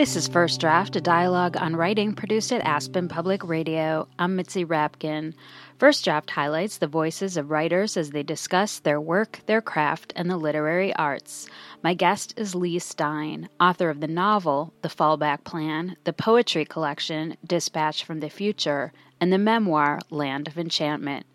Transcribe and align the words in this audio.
This 0.00 0.16
is 0.16 0.28
First 0.28 0.60
Draft, 0.60 0.96
a 0.96 1.00
dialogue 1.02 1.58
on 1.58 1.76
writing 1.76 2.14
produced 2.14 2.54
at 2.54 2.64
Aspen 2.64 3.06
Public 3.06 3.44
Radio. 3.44 4.08
I'm 4.18 4.34
Mitzi 4.34 4.64
Rapkin. 4.64 5.34
First 5.76 6.06
Draft 6.06 6.30
highlights 6.30 6.78
the 6.78 6.86
voices 6.86 7.36
of 7.36 7.50
writers 7.50 7.98
as 7.98 8.08
they 8.08 8.22
discuss 8.22 8.78
their 8.78 8.98
work, 8.98 9.40
their 9.44 9.60
craft, 9.60 10.14
and 10.16 10.30
the 10.30 10.38
literary 10.38 10.96
arts. 10.96 11.50
My 11.82 11.92
guest 11.92 12.32
is 12.38 12.54
Leigh 12.54 12.78
Stein, 12.78 13.50
author 13.60 13.90
of 13.90 14.00
the 14.00 14.08
novel 14.08 14.72
The 14.80 14.88
Fallback 14.88 15.44
Plan, 15.44 15.98
the 16.04 16.14
poetry 16.14 16.64
collection 16.64 17.36
Dispatch 17.46 18.02
from 18.02 18.20
the 18.20 18.30
Future, 18.30 18.94
and 19.20 19.30
the 19.30 19.36
memoir 19.36 19.98
Land 20.08 20.48
of 20.48 20.56
Enchantment. 20.56 21.26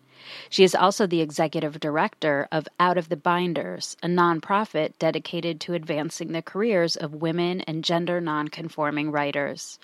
She 0.48 0.64
is 0.64 0.74
also 0.74 1.06
the 1.06 1.20
executive 1.20 1.78
director 1.80 2.48
of 2.50 2.68
Out 2.80 2.98
of 2.98 3.08
the 3.08 3.16
Binders, 3.16 3.96
a 4.02 4.06
nonprofit 4.06 4.92
dedicated 4.98 5.60
to 5.60 5.74
advancing 5.74 6.32
the 6.32 6.42
careers 6.42 6.96
of 6.96 7.14
women 7.14 7.60
and 7.62 7.84
gender 7.84 8.20
nonconforming 8.20 9.10
writers. 9.10 9.78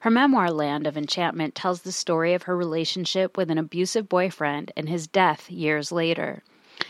Her 0.00 0.10
memoir, 0.10 0.50
Land 0.50 0.86
of 0.86 0.96
Enchantment, 0.96 1.54
tells 1.54 1.82
the 1.82 1.92
story 1.92 2.34
of 2.34 2.44
her 2.44 2.56
relationship 2.56 3.36
with 3.36 3.50
an 3.50 3.58
abusive 3.58 4.08
boyfriend 4.08 4.72
and 4.76 4.88
his 4.88 5.06
death 5.06 5.50
years 5.50 5.92
later. 5.92 6.42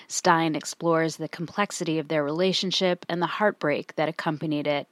Stein 0.06 0.54
explores 0.54 1.16
the 1.16 1.28
complexity 1.28 1.98
of 1.98 2.08
their 2.08 2.22
relationship 2.22 3.04
and 3.08 3.20
the 3.20 3.26
heartbreak 3.26 3.96
that 3.96 4.08
accompanied 4.08 4.66
it. 4.66 4.88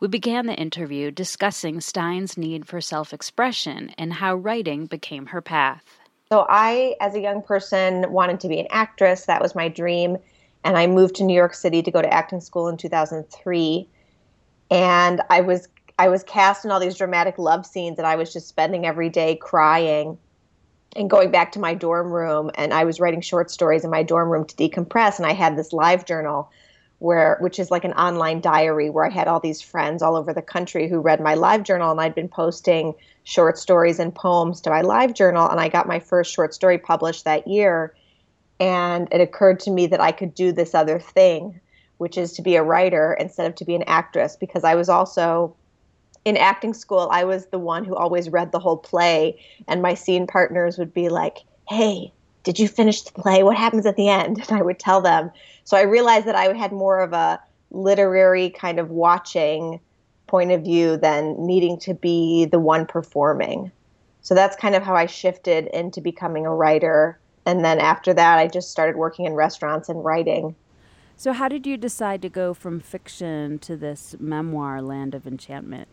We 0.00 0.08
began 0.08 0.46
the 0.46 0.54
interview 0.54 1.10
discussing 1.10 1.80
Stein's 1.80 2.36
need 2.36 2.66
for 2.66 2.80
self 2.80 3.12
expression 3.12 3.94
and 3.96 4.14
how 4.14 4.34
writing 4.34 4.86
became 4.86 5.26
her 5.26 5.40
path. 5.40 5.99
So 6.32 6.46
I, 6.48 6.94
as 7.00 7.16
a 7.16 7.20
young 7.20 7.42
person, 7.42 8.06
wanted 8.12 8.38
to 8.38 8.48
be 8.48 8.60
an 8.60 8.68
actress. 8.70 9.26
That 9.26 9.42
was 9.42 9.56
my 9.56 9.66
dream. 9.66 10.16
And 10.62 10.78
I 10.78 10.86
moved 10.86 11.16
to 11.16 11.24
New 11.24 11.34
York 11.34 11.54
City 11.54 11.82
to 11.82 11.90
go 11.90 12.00
to 12.00 12.14
acting 12.14 12.40
school 12.40 12.68
in 12.68 12.76
2003. 12.76 13.88
And 14.70 15.22
I 15.28 15.40
was 15.40 15.66
I 15.98 16.08
was 16.08 16.22
cast 16.22 16.64
in 16.64 16.70
all 16.70 16.78
these 16.78 16.94
dramatic 16.94 17.36
love 17.36 17.66
scenes 17.66 17.98
and 17.98 18.06
I 18.06 18.14
was 18.14 18.32
just 18.32 18.46
spending 18.46 18.86
every 18.86 19.08
day 19.08 19.36
crying 19.36 20.16
and 20.94 21.10
going 21.10 21.32
back 21.32 21.50
to 21.52 21.58
my 21.58 21.74
dorm 21.74 22.12
room 22.12 22.52
and 22.54 22.72
I 22.72 22.84
was 22.84 23.00
writing 23.00 23.20
short 23.20 23.50
stories 23.50 23.84
in 23.84 23.90
my 23.90 24.04
dorm 24.04 24.30
room 24.30 24.44
to 24.46 24.54
decompress 24.54 25.18
and 25.18 25.26
I 25.26 25.32
had 25.32 25.56
this 25.58 25.72
live 25.72 26.06
journal 26.06 26.50
where 27.00 27.38
which 27.40 27.58
is 27.58 27.70
like 27.70 27.84
an 27.84 27.94
online 27.94 28.40
diary 28.40 28.90
where 28.90 29.06
I 29.06 29.10
had 29.10 29.26
all 29.26 29.40
these 29.40 29.62
friends 29.62 30.02
all 30.02 30.16
over 30.16 30.32
the 30.32 30.42
country 30.42 30.86
who 30.86 31.00
read 31.00 31.18
my 31.18 31.34
live 31.34 31.64
journal 31.64 31.90
and 31.90 32.00
I'd 32.00 32.14
been 32.14 32.28
posting 32.28 32.94
short 33.24 33.58
stories 33.58 33.98
and 33.98 34.14
poems 34.14 34.60
to 34.60 34.70
my 34.70 34.82
live 34.82 35.14
journal 35.14 35.48
and 35.48 35.58
I 35.58 35.68
got 35.68 35.88
my 35.88 35.98
first 35.98 36.32
short 36.32 36.54
story 36.54 36.78
published 36.78 37.24
that 37.24 37.48
year. 37.48 37.94
And 38.60 39.08
it 39.10 39.22
occurred 39.22 39.60
to 39.60 39.70
me 39.70 39.86
that 39.86 40.00
I 40.00 40.12
could 40.12 40.34
do 40.34 40.52
this 40.52 40.74
other 40.74 41.00
thing 41.00 41.60
which 41.96 42.16
is 42.16 42.32
to 42.32 42.42
be 42.42 42.56
a 42.56 42.62
writer 42.62 43.14
instead 43.20 43.46
of 43.46 43.54
to 43.54 43.64
be 43.64 43.74
an 43.74 43.84
actress 43.86 44.34
because 44.34 44.64
I 44.64 44.74
was 44.74 44.88
also 44.88 45.54
in 46.26 46.36
acting 46.36 46.74
school 46.74 47.08
I 47.10 47.24
was 47.24 47.46
the 47.46 47.58
one 47.58 47.84
who 47.84 47.96
always 47.96 48.28
read 48.28 48.52
the 48.52 48.58
whole 48.58 48.76
play 48.76 49.40
and 49.68 49.80
my 49.80 49.94
scene 49.94 50.26
partners 50.26 50.76
would 50.76 50.92
be 50.92 51.08
like 51.08 51.38
hey 51.68 52.12
did 52.42 52.58
you 52.58 52.68
finish 52.68 53.02
the 53.02 53.12
play? 53.12 53.42
What 53.42 53.56
happens 53.56 53.86
at 53.86 53.96
the 53.96 54.08
end? 54.08 54.38
And 54.48 54.58
I 54.58 54.62
would 54.62 54.78
tell 54.78 55.00
them. 55.00 55.30
So 55.64 55.76
I 55.76 55.82
realized 55.82 56.26
that 56.26 56.34
I 56.34 56.52
had 56.56 56.72
more 56.72 57.00
of 57.00 57.12
a 57.12 57.40
literary 57.70 58.50
kind 58.50 58.78
of 58.78 58.90
watching 58.90 59.80
point 60.26 60.52
of 60.52 60.62
view 60.62 60.96
than 60.96 61.34
needing 61.44 61.78
to 61.80 61.94
be 61.94 62.46
the 62.46 62.58
one 62.58 62.86
performing. 62.86 63.70
So 64.22 64.34
that's 64.34 64.56
kind 64.56 64.74
of 64.74 64.82
how 64.82 64.94
I 64.94 65.06
shifted 65.06 65.66
into 65.68 66.00
becoming 66.00 66.46
a 66.46 66.54
writer. 66.54 67.18
And 67.46 67.64
then 67.64 67.78
after 67.78 68.12
that, 68.14 68.38
I 68.38 68.46
just 68.46 68.70
started 68.70 68.96
working 68.96 69.24
in 69.26 69.34
restaurants 69.34 69.88
and 69.88 70.04
writing. 70.04 70.54
So, 71.16 71.32
how 71.32 71.48
did 71.48 71.66
you 71.66 71.76
decide 71.76 72.22
to 72.22 72.30
go 72.30 72.54
from 72.54 72.80
fiction 72.80 73.58
to 73.60 73.76
this 73.76 74.14
memoir, 74.18 74.80
Land 74.80 75.14
of 75.14 75.26
Enchantment? 75.26 75.88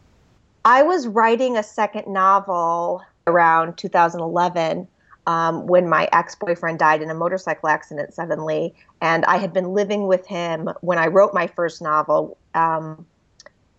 I 0.63 0.83
was 0.83 1.07
writing 1.07 1.57
a 1.57 1.63
second 1.63 2.07
novel 2.07 3.01
around 3.25 3.77
2011 3.77 4.87
um, 5.27 5.67
when 5.67 5.87
my 5.89 6.09
ex 6.13 6.35
boyfriend 6.35 6.79
died 6.79 7.01
in 7.01 7.09
a 7.11 7.13
motorcycle 7.13 7.69
accident 7.69 8.13
suddenly. 8.13 8.73
And 9.01 9.25
I 9.25 9.37
had 9.37 9.53
been 9.53 9.73
living 9.73 10.07
with 10.07 10.25
him 10.25 10.69
when 10.81 10.97
I 10.97 11.07
wrote 11.07 11.33
my 11.33 11.47
first 11.47 11.81
novel. 11.81 12.37
Um, 12.55 13.05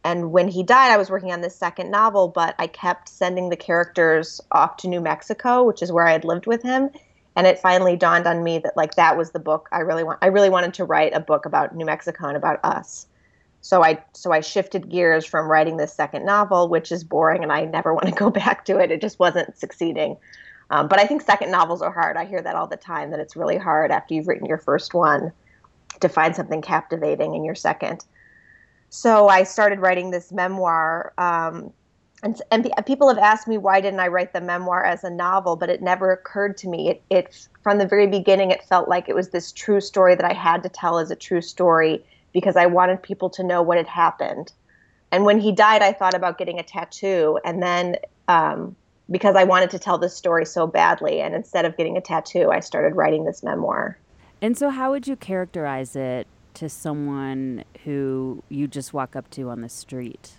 and 0.05 0.31
when 0.31 0.47
he 0.47 0.63
died, 0.63 0.93
I 0.93 0.99
was 0.99 1.11
working 1.11 1.33
on 1.33 1.41
this 1.41 1.57
second 1.57 1.91
novel, 1.91 2.29
but 2.29 2.55
I 2.59 2.67
kept 2.67 3.09
sending 3.09 3.49
the 3.49 3.57
characters 3.57 4.41
off 4.53 4.77
to 4.79 4.89
New 4.89 5.01
Mexico, 5.01 5.65
which 5.65 5.83
is 5.83 5.91
where 5.91 6.07
I 6.07 6.13
had 6.13 6.25
lived 6.25 6.47
with 6.47 6.63
him. 6.63 6.91
And 7.35 7.47
it 7.47 7.59
finally 7.59 7.97
dawned 7.97 8.27
on 8.27 8.45
me 8.45 8.59
that 8.59 8.77
like 8.77 8.95
that 8.97 9.17
was 9.17 9.31
the 9.31 9.39
book 9.39 9.69
I 9.73 9.81
really 9.81 10.05
want. 10.05 10.19
I 10.23 10.27
really 10.27 10.51
wanted 10.51 10.75
to 10.75 10.85
write 10.85 11.15
a 11.15 11.21
book 11.21 11.47
about 11.47 11.75
New 11.75 11.87
Mexico 11.87 12.29
and 12.29 12.37
about 12.37 12.61
us. 12.63 13.07
So 13.63 13.83
I 13.83 14.05
so 14.13 14.33
I 14.33 14.41
shifted 14.41 14.91
gears 14.91 15.25
from 15.25 15.51
writing 15.51 15.79
this 15.79 15.95
second 15.95 16.27
novel, 16.27 16.69
which 16.69 16.93
is 16.93 17.05
boring, 17.05 17.43
and 17.43 17.53
I 17.53 17.65
never 17.65 17.95
want 17.95 18.07
to 18.07 18.13
go 18.13 18.31
back 18.45 18.67
to 18.67 18.79
it. 18.79 18.91
It 18.91 19.01
just 19.01 19.19
wasn't 19.19 19.57
succeeding. 19.57 20.19
Um, 20.71 20.89
but 20.89 20.99
I 20.99 21.07
think 21.07 21.23
second 21.23 21.51
novels 21.51 21.81
are 21.83 21.91
hard. 21.91 22.17
I 22.17 22.25
hear 22.25 22.43
that 22.43 22.55
all 22.55 22.67
the 22.67 22.77
time 22.77 23.11
that 23.11 23.21
it's 23.21 23.37
really 23.37 23.57
hard 23.57 23.91
after 23.91 24.15
you've 24.15 24.29
written 24.29 24.47
your 24.47 24.59
first 24.59 24.95
one 24.95 25.33
to 26.01 26.09
find 26.09 26.37
something 26.37 26.63
captivating 26.63 27.35
in 27.35 27.45
your 27.45 27.55
second. 27.55 28.05
So 28.91 29.29
I 29.29 29.43
started 29.43 29.81
writing 29.81 30.11
this 30.11 30.31
memoir. 30.31 31.13
Um, 31.19 31.73
and, 32.23 32.41
and 32.51 32.71
people 32.85 33.09
have 33.09 33.19
asked 33.19 33.47
me 33.47 33.59
why 33.59 33.81
didn't 33.81 34.01
I 34.01 34.09
write 34.09 34.33
the 34.33 34.41
memoir 34.41 34.85
as 34.85 35.05
a 35.05 35.11
novel, 35.11 35.57
but 35.57 35.71
it 35.71 35.83
never 35.83 36.13
occurred 36.13 36.57
to 36.59 36.69
me. 36.69 36.91
It, 36.91 37.03
it 37.11 37.49
from 37.63 37.79
the 37.79 37.87
very 37.87 38.07
beginning, 38.07 38.51
it 38.51 38.65
felt 38.65 38.89
like 38.89 39.09
it 39.09 39.15
was 39.15 39.31
this 39.31 39.53
true 39.53 39.81
story 39.81 40.15
that 40.15 40.25
I 40.25 40.35
had 40.35 40.63
to 40.65 40.69
tell 40.69 40.99
as 40.99 41.11
a 41.11 41.17
true 41.17 41.41
story 41.41 42.05
because 42.33 42.57
I 42.57 42.67
wanted 42.67 43.03
people 43.03 43.31
to 43.31 43.43
know 43.43 43.63
what 43.63 43.79
had 43.79 43.87
happened. 43.87 44.53
And 45.11 45.25
when 45.25 45.39
he 45.39 45.53
died, 45.53 45.81
I 45.81 45.93
thought 45.93 46.15
about 46.15 46.39
getting 46.39 46.59
a 46.59 46.63
tattoo, 46.63 47.39
and 47.45 47.63
then 47.63 47.97
um, 48.27 48.77
because 49.11 49.37
I 49.37 49.45
wanted 49.45 49.71
to 49.71 49.79
tell 49.79 49.99
this 49.99 50.15
story 50.15 50.45
so 50.45 50.67
badly. 50.67 51.21
And 51.21 51.35
instead 51.35 51.65
of 51.65 51.77
getting 51.77 51.97
a 51.97 52.01
tattoo, 52.01 52.51
I 52.51 52.61
started 52.61 52.97
writing 52.97 53.25
this 53.25 53.43
memoir. 53.43 53.99
And 54.41 54.57
so, 54.57 54.71
how 54.71 54.91
would 54.93 55.07
you 55.07 55.17
characterize 55.17 55.97
it 55.97 56.27
to 56.55 56.69
someone 56.69 57.65
who 57.85 58.43
you 58.49 58.69
just 58.69 58.93
walk 58.93 59.17
up 59.17 59.31
to 59.31 59.49
on 59.49 59.63
the 59.63 59.69
street? 59.69 60.33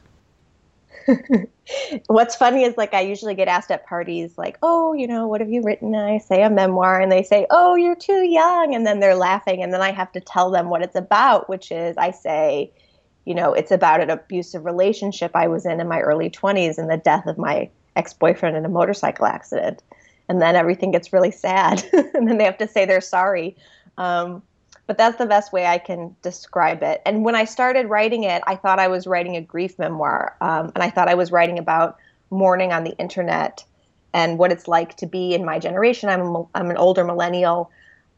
What's 2.07 2.35
funny 2.35 2.63
is 2.63 2.77
like 2.77 2.93
I 2.93 3.01
usually 3.01 3.35
get 3.35 3.47
asked 3.47 3.71
at 3.71 3.85
parties, 3.85 4.37
like, 4.37 4.57
oh, 4.61 4.93
you 4.93 5.07
know, 5.07 5.27
what 5.27 5.41
have 5.41 5.49
you 5.49 5.61
written? 5.63 5.93
And 5.95 6.05
I 6.05 6.17
say 6.17 6.43
a 6.43 6.49
memoir, 6.49 6.99
and 6.99 7.11
they 7.11 7.23
say, 7.23 7.45
oh, 7.49 7.75
you're 7.75 7.95
too 7.95 8.23
young. 8.23 8.75
And 8.75 8.85
then 8.85 8.99
they're 8.99 9.15
laughing. 9.15 9.63
And 9.63 9.73
then 9.73 9.81
I 9.81 9.91
have 9.91 10.11
to 10.13 10.19
tell 10.19 10.51
them 10.51 10.69
what 10.69 10.81
it's 10.81 10.95
about, 10.95 11.49
which 11.49 11.71
is 11.71 11.97
I 11.97 12.11
say, 12.11 12.71
you 13.25 13.35
know, 13.35 13.53
it's 13.53 13.71
about 13.71 14.01
an 14.01 14.09
abusive 14.09 14.65
relationship 14.65 15.31
I 15.35 15.47
was 15.47 15.65
in 15.65 15.79
in 15.79 15.87
my 15.87 15.99
early 15.99 16.29
20s 16.29 16.77
and 16.77 16.89
the 16.89 16.97
death 16.97 17.27
of 17.27 17.37
my 17.37 17.69
ex-boyfriend 17.99 18.55
in 18.55 18.65
a 18.65 18.69
motorcycle 18.69 19.25
accident. 19.25 19.83
And 20.29 20.41
then 20.41 20.55
everything 20.55 20.91
gets 20.91 21.11
really 21.13 21.31
sad. 21.31 21.83
And 22.13 22.27
then 22.27 22.37
they 22.37 22.45
have 22.45 22.57
to 22.59 22.67
say 22.67 22.85
they're 22.85 23.01
sorry. 23.01 23.55
Um, 23.97 24.41
but 24.87 24.97
that's 24.97 25.17
the 25.17 25.27
best 25.27 25.53
way 25.53 25.67
i 25.67 25.77
can 25.77 26.15
describe 26.23 26.81
it. 26.81 27.01
And 27.05 27.23
when 27.23 27.35
i 27.35 27.45
started 27.45 27.85
writing 27.87 28.23
it 28.23 28.41
i 28.47 28.55
thought 28.55 28.79
i 28.79 28.87
was 28.87 29.05
writing 29.05 29.35
a 29.35 29.41
grief 29.41 29.77
memoir. 29.77 30.35
Um, 30.41 30.71
and 30.73 30.83
i 30.83 30.89
thought 30.89 31.07
i 31.07 31.13
was 31.13 31.31
writing 31.31 31.59
about 31.59 31.97
mourning 32.31 32.71
on 32.73 32.83
the 32.83 32.95
internet 32.97 33.63
and 34.13 34.39
what 34.39 34.51
it's 34.51 34.67
like 34.67 34.97
to 34.97 35.05
be 35.05 35.35
in 35.35 35.45
my 35.45 35.59
generation. 35.59 36.09
I'm, 36.09 36.21
a, 36.21 36.43
I'm 36.55 36.69
an 36.71 36.77
older 36.77 37.03
millennial. 37.03 37.69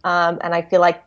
Um, 0.05 0.39
and 0.43 0.55
i 0.55 0.61
feel 0.61 0.81
like 0.81 1.03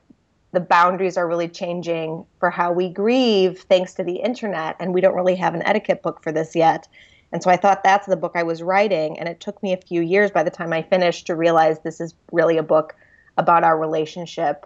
the 0.52 0.60
boundaries 0.60 1.16
are 1.16 1.26
really 1.26 1.48
changing 1.48 2.24
for 2.38 2.50
how 2.50 2.70
we 2.72 2.88
grieve 2.88 3.64
thanks 3.68 3.94
to 3.94 4.04
the 4.04 4.16
internet. 4.16 4.76
And 4.78 4.94
we 4.94 5.00
don't 5.00 5.16
really 5.20 5.36
have 5.36 5.54
an 5.54 5.62
etiquette 5.62 6.02
book 6.02 6.22
for 6.22 6.30
this 6.30 6.54
yet 6.54 6.86
and 7.34 7.42
so 7.42 7.50
I 7.50 7.56
thought 7.56 7.82
that's 7.82 8.06
the 8.06 8.16
book 8.16 8.32
I 8.36 8.44
was 8.44 8.62
writing. 8.62 9.18
And 9.18 9.28
it 9.28 9.40
took 9.40 9.60
me 9.60 9.72
a 9.72 9.76
few 9.76 10.00
years 10.00 10.30
by 10.30 10.44
the 10.44 10.52
time 10.52 10.72
I 10.72 10.82
finished 10.82 11.26
to 11.26 11.34
realize 11.34 11.80
this 11.80 12.00
is 12.00 12.14
really 12.30 12.58
a 12.58 12.62
book 12.62 12.94
about 13.36 13.64
our 13.64 13.76
relationship 13.76 14.64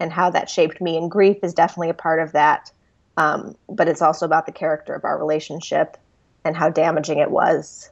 and 0.00 0.12
how 0.12 0.30
that 0.30 0.50
shaped 0.50 0.80
me. 0.80 0.96
And 0.96 1.08
grief 1.08 1.36
is 1.44 1.54
definitely 1.54 1.90
a 1.90 1.94
part 1.94 2.18
of 2.18 2.32
that. 2.32 2.72
Um, 3.16 3.54
but 3.68 3.86
it's 3.86 4.02
also 4.02 4.26
about 4.26 4.46
the 4.46 4.52
character 4.52 4.92
of 4.92 5.04
our 5.04 5.16
relationship 5.16 5.96
and 6.44 6.56
how 6.56 6.68
damaging 6.68 7.18
it 7.18 7.30
was. 7.30 7.90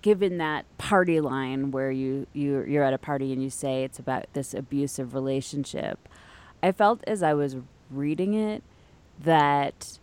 Given 0.00 0.38
that 0.38 0.64
party 0.78 1.20
line 1.20 1.70
where 1.70 1.90
you, 1.90 2.26
you 2.32 2.64
you're 2.66 2.84
at 2.84 2.94
a 2.94 2.98
party 2.98 3.34
and 3.34 3.42
you 3.42 3.50
say 3.50 3.84
it's 3.84 3.98
about 3.98 4.32
this 4.32 4.54
abusive 4.54 5.12
relationship, 5.12 6.08
I 6.62 6.72
felt 6.72 7.04
as 7.06 7.22
I 7.22 7.34
was 7.34 7.56
reading 7.90 8.32
it 8.32 8.62
that 9.22 9.98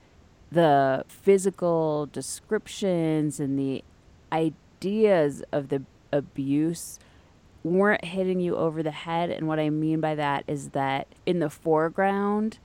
the 0.51 1.03
physical 1.07 2.07
descriptions 2.07 3.39
and 3.39 3.57
the 3.57 3.83
ideas 4.31 5.43
of 5.51 5.69
the 5.69 5.83
abuse 6.11 6.99
weren't 7.63 8.05
hitting 8.05 8.39
you 8.39 8.55
over 8.55 8.83
the 8.83 8.91
head. 8.91 9.29
And 9.31 9.47
what 9.47 9.59
I 9.59 9.69
mean 9.69 9.99
by 9.99 10.15
that 10.15 10.43
is 10.47 10.69
that 10.69 11.07
in 11.25 11.39
the 11.39 11.49
foreground 11.49 12.59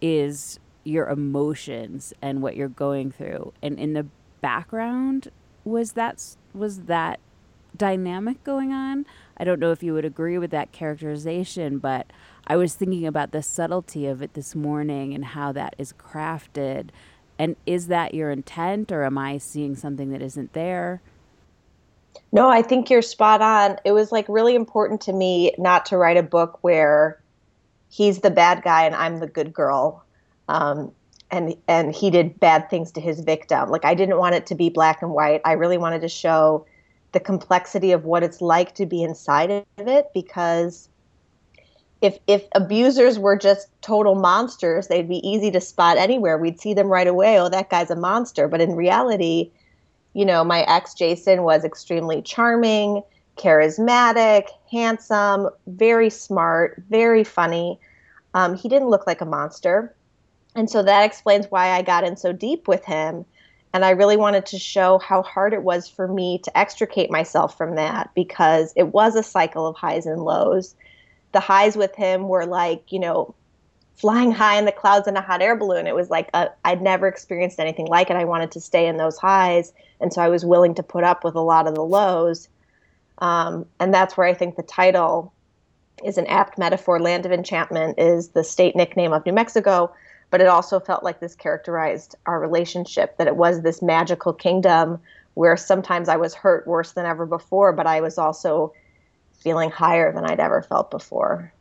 is 0.00 0.60
your 0.84 1.08
emotions 1.08 2.12
and 2.20 2.42
what 2.42 2.56
you're 2.56 2.68
going 2.68 3.10
through, 3.10 3.54
and 3.62 3.78
in 3.78 3.94
the 3.94 4.06
background 4.42 5.28
was 5.64 5.92
that 5.92 6.36
was 6.52 6.82
that 6.82 7.18
dynamic 7.76 8.44
going 8.44 8.72
on. 8.72 9.06
I 9.36 9.44
don't 9.44 9.58
know 9.58 9.72
if 9.72 9.82
you 9.82 9.94
would 9.94 10.04
agree 10.04 10.38
with 10.38 10.50
that 10.50 10.72
characterization, 10.72 11.78
but 11.78 12.12
I 12.46 12.56
was 12.56 12.74
thinking 12.74 13.06
about 13.06 13.32
the 13.32 13.42
subtlety 13.42 14.06
of 14.06 14.20
it 14.22 14.34
this 14.34 14.54
morning 14.54 15.14
and 15.14 15.24
how 15.24 15.52
that 15.52 15.74
is 15.78 15.94
crafted 15.94 16.90
And 17.38 17.56
is 17.66 17.88
that 17.88 18.14
your 18.14 18.30
intent, 18.30 18.92
or 18.92 19.04
am 19.04 19.18
I 19.18 19.38
seeing 19.38 19.74
something 19.76 20.10
that 20.10 20.22
isn't 20.22 20.52
there? 20.52 21.02
No, 22.32 22.48
I 22.48 22.62
think 22.62 22.90
you're 22.90 23.02
spot 23.02 23.42
on. 23.42 23.76
It 23.84 23.92
was 23.92 24.12
like 24.12 24.26
really 24.28 24.54
important 24.54 25.00
to 25.02 25.12
me 25.12 25.52
not 25.58 25.86
to 25.86 25.96
write 25.96 26.16
a 26.16 26.22
book 26.22 26.58
where 26.62 27.20
he's 27.88 28.20
the 28.20 28.30
bad 28.30 28.62
guy 28.62 28.84
and 28.84 28.94
I'm 28.94 29.20
the 29.20 29.26
good 29.26 29.52
girl. 29.52 30.04
Um, 30.48 30.92
and 31.30 31.56
and 31.68 31.94
he 31.94 32.10
did 32.10 32.38
bad 32.38 32.68
things 32.70 32.92
to 32.92 33.00
his 33.00 33.20
victim. 33.20 33.68
Like 33.68 33.84
I 33.84 33.94
didn't 33.94 34.18
want 34.18 34.34
it 34.34 34.46
to 34.46 34.54
be 34.54 34.68
black 34.68 35.02
and 35.02 35.12
white. 35.12 35.40
I 35.44 35.52
really 35.52 35.78
wanted 35.78 36.00
to 36.02 36.08
show 36.08 36.66
the 37.12 37.20
complexity 37.20 37.92
of 37.92 38.04
what 38.04 38.22
it's 38.22 38.40
like 38.40 38.74
to 38.74 38.86
be 38.86 39.02
inside 39.02 39.50
of 39.50 39.64
it 39.78 40.06
because 40.12 40.88
if 42.04 42.18
if 42.26 42.46
abusers 42.54 43.18
were 43.18 43.36
just 43.36 43.68
total 43.80 44.14
monsters, 44.14 44.88
they'd 44.88 45.08
be 45.08 45.26
easy 45.26 45.50
to 45.50 45.60
spot 45.60 45.96
anywhere. 45.96 46.36
We'd 46.36 46.60
see 46.60 46.74
them 46.74 46.88
right 46.88 47.06
away. 47.06 47.40
Oh, 47.40 47.48
that 47.48 47.70
guy's 47.70 47.90
a 47.90 47.96
monster. 47.96 48.46
But 48.46 48.60
in 48.60 48.76
reality, 48.76 49.50
you 50.12 50.26
know, 50.26 50.44
my 50.44 50.60
ex 50.62 50.92
Jason 50.92 51.44
was 51.44 51.64
extremely 51.64 52.20
charming, 52.20 53.02
charismatic, 53.38 54.48
handsome, 54.70 55.48
very 55.66 56.10
smart, 56.10 56.82
very 56.90 57.24
funny. 57.24 57.80
Um, 58.34 58.54
he 58.54 58.68
didn't 58.68 58.90
look 58.90 59.06
like 59.06 59.22
a 59.22 59.26
monster. 59.26 59.94
And 60.54 60.68
so 60.68 60.82
that 60.82 61.04
explains 61.04 61.46
why 61.48 61.70
I 61.70 61.80
got 61.80 62.04
in 62.04 62.16
so 62.16 62.32
deep 62.32 62.68
with 62.68 62.84
him. 62.84 63.24
And 63.72 63.84
I 63.84 63.90
really 63.90 64.16
wanted 64.16 64.46
to 64.46 64.58
show 64.58 64.98
how 64.98 65.22
hard 65.22 65.54
it 65.54 65.62
was 65.62 65.88
for 65.88 66.06
me 66.06 66.38
to 66.44 66.56
extricate 66.56 67.10
myself 67.10 67.56
from 67.56 67.74
that 67.76 68.10
because 68.14 68.72
it 68.76 68.88
was 68.88 69.16
a 69.16 69.22
cycle 69.22 69.66
of 69.66 69.74
highs 69.74 70.06
and 70.06 70.22
lows 70.22 70.76
the 71.34 71.40
highs 71.40 71.76
with 71.76 71.94
him 71.94 72.28
were 72.28 72.46
like, 72.46 72.90
you 72.90 72.98
know, 72.98 73.34
flying 73.96 74.32
high 74.32 74.56
in 74.56 74.64
the 74.64 74.72
clouds 74.72 75.06
in 75.06 75.16
a 75.16 75.20
hot 75.20 75.42
air 75.42 75.54
balloon. 75.54 75.86
It 75.86 75.94
was 75.94 76.10
like 76.10 76.30
i 76.32 76.48
would 76.66 76.80
never 76.80 77.06
experienced 77.06 77.60
anything 77.60 77.86
like 77.86 78.08
it. 78.08 78.16
I 78.16 78.24
wanted 78.24 78.50
to 78.52 78.60
stay 78.60 78.86
in 78.86 78.96
those 78.96 79.18
highs, 79.18 79.72
and 80.00 80.12
so 80.12 80.22
I 80.22 80.28
was 80.28 80.44
willing 80.44 80.74
to 80.76 80.82
put 80.82 81.04
up 81.04 81.22
with 81.22 81.34
a 81.34 81.40
lot 81.40 81.66
of 81.66 81.74
the 81.74 81.84
lows. 81.84 82.48
Um, 83.18 83.66
and 83.78 83.92
that's 83.92 84.16
where 84.16 84.26
I 84.26 84.34
think 84.34 84.56
the 84.56 84.62
title 84.62 85.32
is 86.04 86.18
an 86.18 86.26
apt 86.26 86.58
metaphor. 86.58 86.98
Land 87.00 87.26
of 87.26 87.32
Enchantment 87.32 87.98
is 87.98 88.30
the 88.30 88.42
state 88.42 88.74
nickname 88.74 89.12
of 89.12 89.24
New 89.24 89.32
Mexico, 89.32 89.92
but 90.30 90.40
it 90.40 90.48
also 90.48 90.80
felt 90.80 91.04
like 91.04 91.20
this 91.20 91.36
characterized 91.36 92.16
our 92.26 92.40
relationship 92.40 93.16
that 93.18 93.28
it 93.28 93.36
was 93.36 93.62
this 93.62 93.82
magical 93.82 94.32
kingdom 94.32 94.98
where 95.34 95.56
sometimes 95.56 96.08
I 96.08 96.16
was 96.16 96.34
hurt 96.34 96.66
worse 96.66 96.92
than 96.92 97.06
ever 97.06 97.26
before, 97.26 97.72
but 97.72 97.86
I 97.86 98.00
was 98.00 98.18
also 98.18 98.72
feeling 99.38 99.70
higher 99.70 100.12
than 100.12 100.24
I'd 100.24 100.40
ever 100.40 100.62
felt 100.62 100.90
before. 100.90 101.52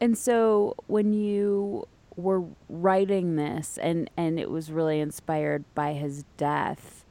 And 0.00 0.16
so 0.18 0.74
when 0.86 1.12
you 1.12 1.86
were 2.16 2.44
writing 2.68 3.36
this 3.36 3.78
and 3.78 4.08
and 4.16 4.38
it 4.38 4.50
was 4.50 4.70
really 4.70 5.00
inspired 5.00 5.64
by 5.74 5.92
his 5.94 6.24
death, 6.36 7.04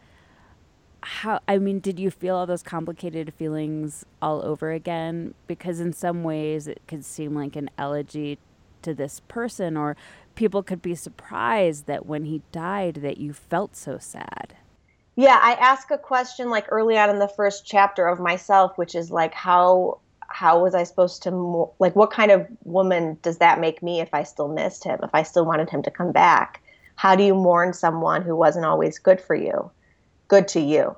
how 1.01 1.40
I 1.48 1.57
mean, 1.57 1.80
did 1.80 2.00
you 2.00 2.10
feel 2.12 2.36
all 2.36 2.45
those 2.45 2.63
complicated 2.63 3.34
feelings 3.34 4.06
all 4.22 4.44
over 4.45 4.72
again? 4.72 5.34
Because 5.48 5.80
in 5.80 5.94
some 5.94 6.24
ways 6.24 6.68
it 6.68 6.81
could 6.88 7.04
seem 7.04 7.36
like 7.36 7.56
an 7.56 7.69
elegy 7.78 8.39
to 8.81 8.94
this 8.94 9.22
person 9.28 9.78
or 9.78 9.96
people 10.36 10.63
could 10.63 10.81
be 10.81 10.96
surprised 10.96 11.86
that 11.88 12.06
when 12.06 12.25
he 12.25 12.42
died 12.51 12.96
that 12.96 13.18
you 13.18 13.34
felt 13.34 13.75
so 13.75 13.98
sad. 13.98 14.56
Yeah, 15.15 15.39
I 15.42 15.54
ask 15.54 15.92
a 15.92 15.98
question 15.98 16.50
like 16.50 16.65
early 16.69 16.98
on 16.98 17.10
in 17.10 17.19
the 17.19 17.27
first 17.27 17.65
chapter 17.65 18.07
of 18.07 18.19
myself, 18.19 18.77
which 18.77 18.95
is 18.95 19.12
like 19.12 19.33
how 19.33 20.00
how 20.27 20.63
was 20.63 20.74
I 20.74 20.83
supposed 20.83 21.21
to 21.24 21.69
like 21.77 21.95
what 21.95 22.10
kind 22.10 22.31
of 22.31 22.48
woman 22.63 23.19
does 23.21 23.38
that 23.38 23.60
make 23.60 23.83
me 23.83 24.01
if 24.01 24.12
I 24.13 24.24
still 24.24 24.48
missed 24.48 24.83
him, 24.83 25.00
if 25.04 25.12
I 25.13 25.21
still 25.24 25.45
wanted 25.45 25.69
him 25.69 25.83
to 25.83 25.92
come 25.92 26.12
back? 26.12 26.62
How 26.95 27.15
do 27.15 27.24
you 27.24 27.36
mourn 27.36 27.74
someone 27.74 28.24
who 28.24 28.36
wasn't 28.36 28.65
always 28.65 28.98
good 28.98 29.21
for 29.21 29.36
you, 29.36 29.69
good 30.27 30.48
to 30.50 30.60
you? 30.60 30.95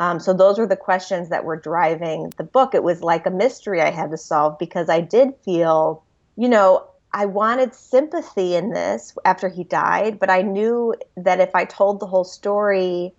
Um, 0.00 0.18
so 0.18 0.32
those 0.32 0.58
were 0.58 0.66
the 0.66 0.76
questions 0.76 1.28
that 1.28 1.44
were 1.44 1.56
driving 1.56 2.32
the 2.38 2.44
book. 2.44 2.74
It 2.74 2.82
was 2.82 3.02
like 3.02 3.26
a 3.26 3.30
mystery 3.30 3.80
I 3.80 3.90
had 3.90 4.10
to 4.10 4.16
solve 4.16 4.58
because 4.58 4.88
I 4.88 5.00
did 5.00 5.34
feel, 5.44 6.02
you 6.36 6.48
know, 6.48 6.86
I 7.12 7.26
wanted 7.26 7.74
sympathy 7.74 8.54
in 8.54 8.70
this 8.70 9.16
after 9.24 9.48
he 9.48 9.64
died, 9.64 10.18
but 10.18 10.30
I 10.30 10.42
knew 10.42 10.94
that 11.18 11.40
if 11.40 11.54
I 11.54 11.66
told 11.66 12.00
the 12.00 12.06
whole 12.06 12.24
story 12.24 13.14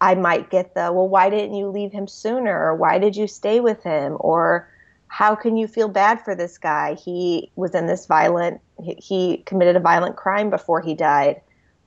I 0.00 0.14
might 0.14 0.50
get 0.50 0.74
the, 0.74 0.92
well, 0.92 1.08
why 1.08 1.30
didn't 1.30 1.54
you 1.54 1.68
leave 1.68 1.92
him 1.92 2.06
sooner? 2.06 2.52
Or 2.52 2.74
why 2.74 2.98
did 2.98 3.16
you 3.16 3.26
stay 3.26 3.60
with 3.60 3.82
him? 3.82 4.16
Or 4.20 4.68
how 5.08 5.34
can 5.34 5.56
you 5.56 5.66
feel 5.66 5.88
bad 5.88 6.22
for 6.22 6.34
this 6.34 6.58
guy? 6.58 6.94
He 6.94 7.50
was 7.56 7.74
in 7.74 7.86
this 7.86 8.06
violent, 8.06 8.60
he, 8.78 9.38
committed 9.46 9.76
a 9.76 9.80
violent 9.80 10.16
crime 10.16 10.50
before 10.50 10.80
he 10.80 10.94
died. 10.94 11.40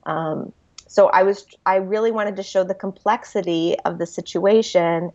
Um, 0.04 0.52
so 0.88 1.08
I 1.08 1.22
was, 1.22 1.46
I 1.66 1.76
really 1.76 2.10
wanted 2.10 2.36
to 2.36 2.42
show 2.42 2.64
the 2.64 2.74
complexity 2.74 3.76
of 3.84 3.98
the 3.98 4.06
situation 4.06 5.12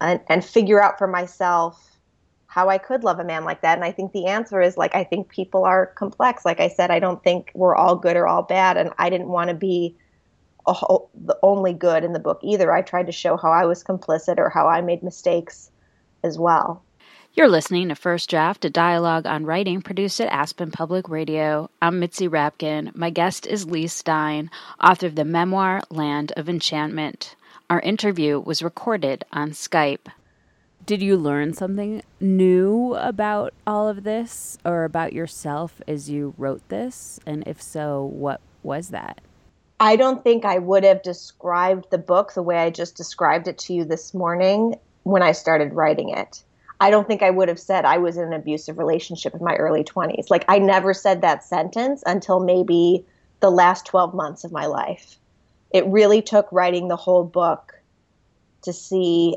and, 0.00 0.20
and 0.28 0.44
figure 0.44 0.82
out 0.82 0.98
for 0.98 1.06
myself 1.06 1.94
how 2.46 2.68
I 2.68 2.78
could 2.78 3.04
love 3.04 3.18
a 3.18 3.24
man 3.24 3.44
like 3.44 3.62
that. 3.62 3.78
And 3.78 3.84
I 3.84 3.92
think 3.92 4.12
the 4.12 4.26
answer 4.26 4.60
is 4.60 4.76
like, 4.76 4.94
I 4.94 5.04
think 5.04 5.28
people 5.28 5.64
are 5.64 5.86
complex. 5.86 6.44
Like 6.44 6.60
I 6.60 6.68
said, 6.68 6.90
I 6.90 6.98
don't 6.98 7.22
think 7.22 7.50
we're 7.54 7.74
all 7.74 7.96
good 7.96 8.16
or 8.16 8.26
all 8.26 8.42
bad. 8.42 8.76
And 8.76 8.90
I 8.98 9.10
didn't 9.10 9.28
want 9.28 9.50
to 9.50 9.54
be 9.54 9.96
whole, 10.72 11.10
the 11.14 11.38
only 11.42 11.72
good 11.72 12.04
in 12.04 12.12
the 12.12 12.18
book 12.18 12.40
either. 12.42 12.72
I 12.72 12.82
tried 12.82 13.06
to 13.06 13.12
show 13.12 13.36
how 13.36 13.50
I 13.50 13.66
was 13.66 13.84
complicit 13.84 14.38
or 14.38 14.48
how 14.48 14.68
I 14.68 14.80
made 14.80 15.02
mistakes 15.02 15.70
as 16.22 16.38
well. 16.38 16.82
You're 17.34 17.48
listening 17.48 17.88
to 17.88 17.96
First 17.96 18.30
Draft, 18.30 18.64
a 18.64 18.70
dialogue 18.70 19.26
on 19.26 19.44
writing 19.44 19.82
produced 19.82 20.20
at 20.20 20.32
Aspen 20.32 20.70
Public 20.70 21.08
Radio. 21.08 21.68
I'm 21.82 21.98
Mitzi 21.98 22.28
Rapkin. 22.28 22.94
My 22.94 23.10
guest 23.10 23.44
is 23.44 23.66
Leigh 23.66 23.88
Stein, 23.88 24.50
author 24.80 25.06
of 25.06 25.16
the 25.16 25.24
memoir 25.24 25.82
Land 25.90 26.32
of 26.36 26.48
Enchantment. 26.48 27.34
Our 27.68 27.80
interview 27.80 28.38
was 28.38 28.62
recorded 28.62 29.24
on 29.32 29.50
Skype. 29.50 30.06
Did 30.86 31.02
you 31.02 31.16
learn 31.16 31.54
something 31.54 32.02
new 32.20 32.94
about 32.94 33.52
all 33.66 33.88
of 33.88 34.04
this 34.04 34.58
or 34.64 34.84
about 34.84 35.12
yourself 35.12 35.82
as 35.88 36.08
you 36.08 36.34
wrote 36.38 36.68
this? 36.68 37.18
And 37.26 37.42
if 37.48 37.60
so, 37.60 38.04
what 38.04 38.40
was 38.62 38.90
that? 38.90 39.20
I 39.80 39.96
don't 39.96 40.22
think 40.22 40.44
I 40.44 40.58
would 40.58 40.84
have 40.84 41.02
described 41.02 41.86
the 41.90 41.98
book 41.98 42.34
the 42.34 42.42
way 42.42 42.58
I 42.58 42.70
just 42.70 42.96
described 42.96 43.48
it 43.48 43.58
to 43.58 43.74
you 43.74 43.84
this 43.84 44.14
morning 44.14 44.76
when 45.02 45.22
I 45.22 45.32
started 45.32 45.74
writing 45.74 46.10
it. 46.10 46.42
I 46.80 46.90
don't 46.90 47.06
think 47.06 47.22
I 47.22 47.30
would 47.30 47.48
have 47.48 47.58
said 47.58 47.84
I 47.84 47.98
was 47.98 48.16
in 48.16 48.24
an 48.24 48.32
abusive 48.32 48.78
relationship 48.78 49.34
in 49.34 49.44
my 49.44 49.56
early 49.56 49.84
20s. 49.84 50.30
Like, 50.30 50.44
I 50.48 50.58
never 50.58 50.92
said 50.92 51.22
that 51.22 51.44
sentence 51.44 52.02
until 52.06 52.40
maybe 52.40 53.04
the 53.40 53.50
last 53.50 53.86
12 53.86 54.14
months 54.14 54.44
of 54.44 54.52
my 54.52 54.66
life. 54.66 55.18
It 55.70 55.86
really 55.86 56.22
took 56.22 56.50
writing 56.50 56.88
the 56.88 56.96
whole 56.96 57.24
book 57.24 57.74
to 58.62 58.72
see 58.72 59.36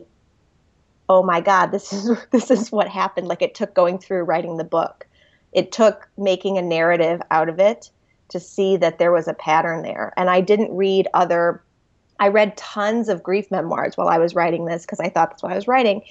oh 1.09 1.23
my 1.23 1.41
god 1.41 1.67
this 1.67 1.93
is 1.93 2.17
this 2.31 2.49
is 2.49 2.71
what 2.71 2.87
happened 2.87 3.27
like 3.27 3.41
it 3.41 3.55
took 3.55 3.73
going 3.73 3.97
through 3.97 4.23
writing 4.23 4.57
the 4.57 4.63
book 4.63 5.05
it 5.51 5.71
took 5.71 6.07
making 6.17 6.57
a 6.57 6.61
narrative 6.61 7.21
out 7.31 7.49
of 7.49 7.59
it 7.59 7.89
to 8.29 8.39
see 8.39 8.77
that 8.77 8.99
there 8.99 9.11
was 9.11 9.27
a 9.27 9.33
pattern 9.33 9.83
there. 9.83 10.13
And 10.17 10.29
I 10.29 10.41
didn't 10.41 10.75
read 10.75 11.07
other, 11.13 11.63
I 12.19 12.27
read 12.27 12.57
tons 12.57 13.09
of 13.09 13.23
grief 13.23 13.49
memoirs 13.51 13.95
while 13.95 14.09
I 14.09 14.17
was 14.17 14.35
writing 14.35 14.65
this 14.65 14.85
because 14.85 14.99
I 14.99 15.09
thought 15.09 15.29
that's 15.29 15.43
what 15.43 15.51
I 15.51 15.55
was 15.55 15.67
writing. 15.67 16.01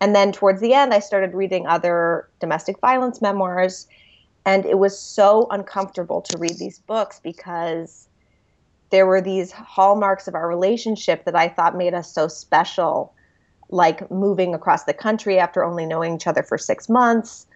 And 0.00 0.14
then 0.14 0.32
towards 0.32 0.60
the 0.60 0.74
end, 0.74 0.92
I 0.92 1.00
started 1.00 1.34
reading 1.34 1.66
other 1.66 2.28
domestic 2.40 2.78
violence 2.80 3.22
memoirs. 3.22 3.86
And 4.44 4.64
it 4.64 4.78
was 4.78 4.98
so 4.98 5.48
uncomfortable 5.50 6.22
to 6.22 6.38
read 6.38 6.58
these 6.58 6.78
books 6.78 7.20
because 7.22 8.08
there 8.90 9.06
were 9.06 9.20
these 9.20 9.50
hallmarks 9.52 10.28
of 10.28 10.34
our 10.34 10.48
relationship 10.48 11.24
that 11.24 11.34
I 11.34 11.48
thought 11.48 11.76
made 11.76 11.94
us 11.94 12.12
so 12.12 12.28
special, 12.28 13.12
like 13.70 14.08
moving 14.10 14.54
across 14.54 14.84
the 14.84 14.94
country 14.94 15.38
after 15.38 15.64
only 15.64 15.86
knowing 15.86 16.14
each 16.14 16.26
other 16.26 16.42
for 16.42 16.56
six 16.56 16.88
months. 16.88 17.46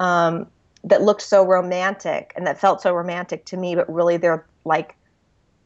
Um, 0.00 0.48
that 0.84 1.02
looked 1.02 1.22
so 1.22 1.44
romantic 1.44 2.32
and 2.36 2.46
that 2.46 2.60
felt 2.60 2.80
so 2.80 2.94
romantic 2.94 3.44
to 3.46 3.56
me, 3.56 3.74
but 3.74 3.92
really 3.92 4.16
they're 4.16 4.46
like 4.64 4.96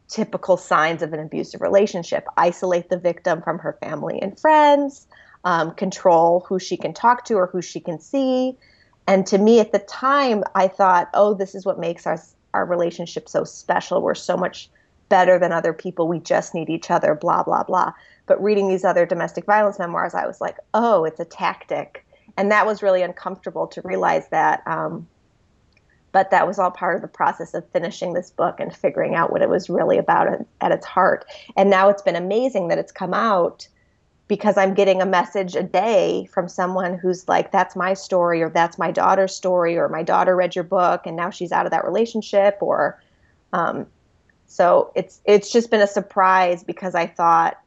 typical 0.09 0.57
signs 0.57 1.03
of 1.03 1.13
an 1.13 1.21
abusive 1.21 1.61
relationship. 1.61 2.27
Isolate 2.37 2.89
the 2.91 2.99
victim 2.99 3.43
from 3.43 3.59
her 3.59 3.77
family 3.81 4.21
and 4.21 4.39
friends, 4.39 5.07
um, 5.45 5.73
control 5.75 6.45
who 6.49 6.59
she 6.59 6.77
can 6.77 6.93
talk 6.93 7.25
to 7.27 7.35
or 7.35 7.47
who 7.47 7.63
she 7.63 7.81
can 7.81 8.01
see. 8.01 8.57
And 9.07 9.27
to 9.27 9.39
me 9.39 9.61
at 9.61 9.73
the 9.73 9.79
time, 9.81 10.43
I 10.55 10.69
thought, 10.69 11.11
oh, 11.15 11.35
this 11.35 11.55
is 11.55 11.65
what 11.65 11.79
makes 11.79 12.07
our, 12.07 12.21
our 12.53 12.65
relationship 12.65 13.29
so 13.29 13.45
special. 13.45 14.03
We're 14.03 14.15
so 14.15 14.37
much 14.37 14.71
better 15.09 15.39
than 15.39 15.53
other 15.53 15.73
people. 15.73 16.09
We 16.09 16.21
just 16.21 16.55
need 16.55 16.71
each 16.71 16.91
other, 16.91 17.15
blah, 17.15 17.43
blah, 17.43 17.63
blah. 17.63 17.93
But 18.27 18.43
reading 18.43 18.69
these 18.69 18.85
other 18.85 19.05
domestic 19.05 19.45
violence 19.45 19.79
memoirs, 19.79 20.15
I 20.15 20.27
was 20.27 20.41
like, 20.41 20.57
oh, 20.73 21.05
it's 21.05 21.21
a 21.21 21.25
tactic 21.25 22.04
and 22.37 22.51
that 22.51 22.67
was 22.67 22.83
really 22.83 23.03
uncomfortable 23.03 23.67
to 23.69 23.81
realize 23.83 24.29
that. 24.29 24.63
Um, 24.67 25.07
but 26.13 26.31
that 26.31 26.47
was 26.47 26.61
all 26.61 26.71
part 26.71 26.95
of 26.95 27.03
the 27.03 27.09
process 27.09 27.55
of 27.55 27.69
finishing 27.71 28.13
this 28.13 28.31
book 28.31 28.61
and 28.61 28.75
figuring 28.75 29.17
out 29.17 29.33
what 29.33 29.43
it 29.43 29.49
was 29.49 29.69
really 29.69 29.99
about 29.99 30.29
at, 30.61 30.73
its 30.73 30.87
heart. 30.87 31.25
And 31.57 31.69
now 31.71 31.89
it's 31.89 32.03
been 32.03 32.15
amazing 32.15 32.69
that 32.69 32.79
it's 32.79 32.93
come 32.93 33.13
out 33.13 33.67
because 34.29 34.57
I'm 34.57 34.75
getting 34.75 35.03
a 35.03 35.07
message 35.07 35.57
a 35.57 35.63
day 35.65 36.29
from 36.33 36.49
someone 36.49 36.97
who's 36.97 37.29
like, 37.29 37.51
that's 37.51 37.75
my 37.75 37.95
story, 37.95 38.43
or 38.43 38.49
that's 38.49 38.79
my 38.79 38.93
daughter's 38.93 39.35
story, 39.35 39.77
or 39.77 39.89
my 39.89 40.05
daughter 40.05 40.37
read 40.37 40.55
your 40.55 40.65
book 40.65 41.03
and 41.05 41.17
now 41.17 41.31
she's 41.31 41.51
out 41.51 41.67
of 41.67 41.73
that 41.73 41.85
relationship, 41.85 42.59
or 42.61 43.03
um, 43.53 43.87
So 44.47 44.93
it's 44.95 45.21
it's 45.25 45.51
just 45.51 45.71
been 45.71 45.81
a 45.81 45.87
surprise 45.87 46.63
because 46.63 46.95
I 46.95 47.07
thought 47.07 47.59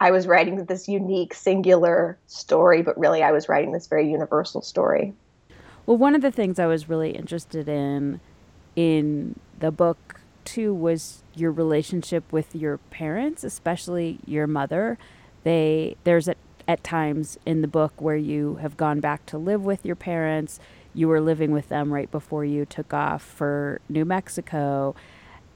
I 0.00 0.10
was 0.10 0.26
writing 0.26 0.64
this 0.64 0.88
unique, 0.88 1.32
singular 1.32 2.18
story, 2.26 2.82
but 2.82 2.98
really 2.98 3.22
I 3.22 3.32
was 3.32 3.48
writing 3.48 3.72
this 3.72 3.86
very 3.86 4.10
universal 4.10 4.60
story. 4.60 5.14
Well, 5.86 5.96
one 5.96 6.14
of 6.14 6.22
the 6.22 6.30
things 6.30 6.58
I 6.58 6.66
was 6.66 6.88
really 6.88 7.10
interested 7.10 7.68
in 7.68 8.20
in 8.74 9.38
the 9.58 9.70
book 9.70 10.20
too 10.44 10.74
was 10.74 11.22
your 11.34 11.50
relationship 11.50 12.30
with 12.32 12.54
your 12.54 12.78
parents, 12.90 13.44
especially 13.44 14.18
your 14.26 14.46
mother. 14.46 14.98
They 15.44 15.96
there's 16.04 16.28
at, 16.28 16.36
at 16.68 16.84
times 16.84 17.38
in 17.46 17.62
the 17.62 17.68
book 17.68 17.92
where 17.98 18.16
you 18.16 18.56
have 18.56 18.76
gone 18.76 19.00
back 19.00 19.24
to 19.26 19.38
live 19.38 19.64
with 19.64 19.86
your 19.86 19.96
parents. 19.96 20.58
You 20.92 21.08
were 21.08 21.20
living 21.20 21.52
with 21.52 21.68
them 21.68 21.92
right 21.92 22.10
before 22.10 22.44
you 22.44 22.64
took 22.64 22.92
off 22.92 23.22
for 23.22 23.80
New 23.88 24.04
Mexico, 24.04 24.94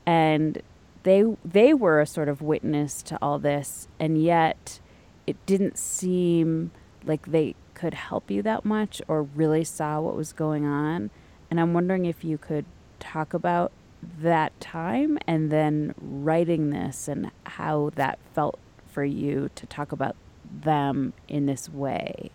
and 0.06 0.62
they 1.02 1.24
they 1.44 1.74
were 1.74 2.00
a 2.00 2.06
sort 2.06 2.28
of 2.28 2.42
witness 2.42 3.02
to 3.02 3.18
all 3.22 3.38
this, 3.38 3.88
and 3.98 4.22
yet 4.22 4.80
it 5.26 5.36
didn't 5.46 5.78
seem 5.78 6.70
like 7.04 7.26
they 7.26 7.54
could 7.74 7.94
help 7.94 8.30
you 8.30 8.42
that 8.42 8.64
much 8.64 9.00
or 9.08 9.22
really 9.22 9.64
saw 9.64 10.00
what 10.00 10.16
was 10.16 10.32
going 10.32 10.66
on. 10.66 11.10
And 11.50 11.60
I'm 11.60 11.72
wondering 11.72 12.04
if 12.04 12.24
you 12.24 12.36
could 12.38 12.66
talk 12.98 13.32
about 13.32 13.72
that 14.20 14.58
time 14.60 15.18
and 15.26 15.50
then 15.50 15.94
writing 16.00 16.70
this 16.70 17.08
and 17.08 17.30
how 17.44 17.90
that 17.94 18.18
felt 18.34 18.58
for 18.86 19.04
you 19.04 19.50
to 19.54 19.66
talk 19.66 19.92
about 19.92 20.16
them 20.62 21.12
in 21.28 21.46
this 21.46 21.68
way. 21.68 22.30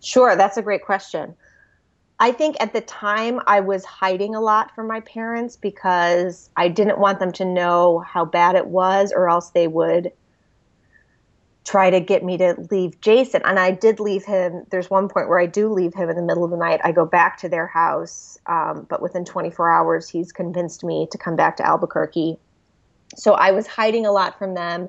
Sure, 0.00 0.36
that's 0.36 0.56
a 0.56 0.62
great 0.62 0.84
question. 0.84 1.34
I 2.18 2.32
think 2.32 2.56
at 2.60 2.72
the 2.72 2.80
time 2.80 3.40
I 3.46 3.60
was 3.60 3.84
hiding 3.84 4.34
a 4.34 4.40
lot 4.40 4.74
from 4.74 4.86
my 4.86 5.00
parents 5.00 5.56
because 5.56 6.48
I 6.56 6.68
didn't 6.68 6.98
want 6.98 7.18
them 7.18 7.32
to 7.32 7.44
know 7.44 7.98
how 7.98 8.24
bad 8.24 8.54
it 8.54 8.66
was, 8.66 9.12
or 9.14 9.28
else 9.28 9.50
they 9.50 9.68
would 9.68 10.12
try 11.64 11.90
to 11.90 12.00
get 12.00 12.24
me 12.24 12.38
to 12.38 12.54
leave 12.70 13.00
Jason. 13.00 13.42
And 13.44 13.58
I 13.58 13.72
did 13.72 14.00
leave 14.00 14.24
him. 14.24 14.64
There's 14.70 14.88
one 14.88 15.08
point 15.08 15.28
where 15.28 15.38
I 15.38 15.46
do 15.46 15.68
leave 15.68 15.92
him 15.92 16.08
in 16.08 16.16
the 16.16 16.22
middle 16.22 16.44
of 16.44 16.50
the 16.50 16.56
night. 16.56 16.80
I 16.84 16.92
go 16.92 17.04
back 17.04 17.38
to 17.38 17.48
their 17.48 17.66
house, 17.66 18.38
um, 18.46 18.86
but 18.88 19.02
within 19.02 19.24
24 19.24 19.70
hours, 19.70 20.08
he's 20.08 20.32
convinced 20.32 20.84
me 20.84 21.08
to 21.10 21.18
come 21.18 21.36
back 21.36 21.56
to 21.56 21.66
Albuquerque. 21.66 22.38
So 23.16 23.34
I 23.34 23.50
was 23.50 23.66
hiding 23.66 24.06
a 24.06 24.12
lot 24.12 24.38
from 24.38 24.54
them 24.54 24.88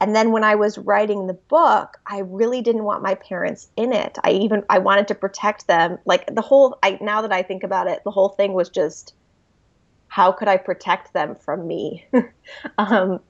and 0.00 0.14
then 0.14 0.32
when 0.32 0.44
i 0.44 0.54
was 0.54 0.78
writing 0.78 1.26
the 1.26 1.34
book 1.34 1.98
i 2.06 2.18
really 2.20 2.62
didn't 2.62 2.84
want 2.84 3.02
my 3.02 3.14
parents 3.14 3.68
in 3.76 3.92
it. 3.92 4.18
I 4.24 4.32
even 4.32 4.62
i 4.70 4.78
wanted 4.78 5.08
to 5.08 5.14
protect 5.14 5.66
them. 5.66 5.98
Like 6.04 6.34
the 6.34 6.42
whole 6.42 6.78
i 6.82 6.98
now 7.00 7.22
that 7.22 7.32
i 7.32 7.42
think 7.42 7.62
about 7.62 7.86
it 7.88 8.02
the 8.04 8.10
whole 8.10 8.30
thing 8.30 8.52
was 8.52 8.68
just 8.68 9.14
how 10.08 10.32
could 10.32 10.48
i 10.48 10.56
protect 10.56 11.12
them 11.12 11.34
from 11.34 11.66
me? 11.66 12.06
Um, 12.78 13.20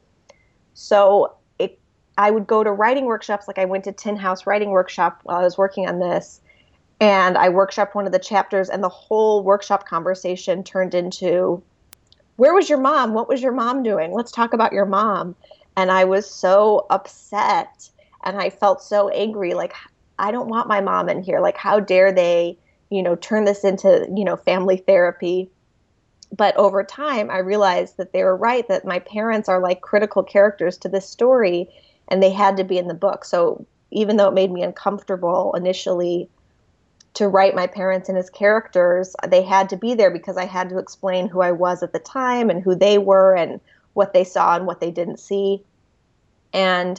so 0.74 1.34
it 1.58 1.78
i 2.16 2.30
would 2.30 2.46
go 2.46 2.62
to 2.62 2.70
writing 2.70 3.06
workshops. 3.06 3.48
Like 3.48 3.58
i 3.58 3.64
went 3.64 3.84
to 3.84 3.92
tin 3.92 4.16
house 4.16 4.46
writing 4.46 4.70
workshop 4.70 5.20
while 5.24 5.38
i 5.38 5.42
was 5.42 5.58
working 5.58 5.88
on 5.88 5.98
this. 5.98 6.40
And 7.00 7.36
i 7.36 7.48
workshopped 7.48 7.94
one 7.94 8.06
of 8.06 8.12
the 8.12 8.18
chapters 8.18 8.68
and 8.68 8.82
the 8.82 8.88
whole 8.88 9.42
workshop 9.42 9.88
conversation 9.88 10.62
turned 10.62 10.94
into 10.94 11.62
where 12.36 12.54
was 12.54 12.68
your 12.68 12.78
mom? 12.78 13.14
What 13.14 13.28
was 13.28 13.42
your 13.42 13.50
mom 13.50 13.82
doing? 13.82 14.12
Let's 14.12 14.30
talk 14.30 14.52
about 14.52 14.72
your 14.72 14.86
mom 14.86 15.34
and 15.78 15.92
I 15.92 16.06
was 16.06 16.28
so 16.28 16.86
upset 16.90 17.88
and 18.24 18.36
I 18.36 18.50
felt 18.50 18.82
so 18.82 19.10
angry 19.10 19.54
like 19.54 19.74
I 20.18 20.32
don't 20.32 20.48
want 20.48 20.66
my 20.66 20.80
mom 20.80 21.08
in 21.08 21.22
here. 21.22 21.38
Like 21.38 21.56
how 21.56 21.78
dare 21.78 22.10
they 22.10 22.58
you 22.90 23.00
know 23.00 23.14
turn 23.14 23.44
this 23.44 23.62
into 23.62 24.08
you 24.12 24.24
know 24.24 24.36
family 24.36 24.78
therapy? 24.78 25.48
But 26.36 26.56
over 26.56 26.82
time 26.82 27.30
I 27.30 27.38
realized 27.38 27.96
that 27.96 28.12
they 28.12 28.24
were 28.24 28.36
right 28.36 28.66
that 28.66 28.84
my 28.84 28.98
parents 28.98 29.48
are 29.48 29.60
like 29.60 29.80
critical 29.80 30.24
characters 30.24 30.76
to 30.78 30.88
this 30.88 31.08
story 31.08 31.68
and 32.08 32.20
they 32.20 32.32
had 32.32 32.56
to 32.56 32.64
be 32.64 32.76
in 32.76 32.88
the 32.88 32.94
book. 32.94 33.24
So 33.24 33.64
even 33.92 34.16
though 34.16 34.28
it 34.28 34.34
made 34.34 34.50
me 34.50 34.64
uncomfortable 34.64 35.54
initially 35.54 36.28
to 37.14 37.28
write 37.28 37.54
my 37.54 37.68
parents 37.68 38.08
and 38.08 38.18
as 38.18 38.30
characters 38.30 39.14
they 39.28 39.42
had 39.42 39.68
to 39.68 39.76
be 39.76 39.94
there 39.94 40.10
because 40.10 40.36
I 40.36 40.46
had 40.46 40.70
to 40.70 40.78
explain 40.78 41.28
who 41.28 41.40
I 41.40 41.52
was 41.52 41.84
at 41.84 41.92
the 41.92 42.00
time 42.00 42.50
and 42.50 42.64
who 42.64 42.74
they 42.74 42.98
were 42.98 43.36
and 43.36 43.60
what 43.98 44.14
they 44.14 44.24
saw 44.24 44.54
and 44.54 44.64
what 44.64 44.80
they 44.80 44.92
didn't 44.92 45.18
see. 45.18 45.62
And 46.54 46.98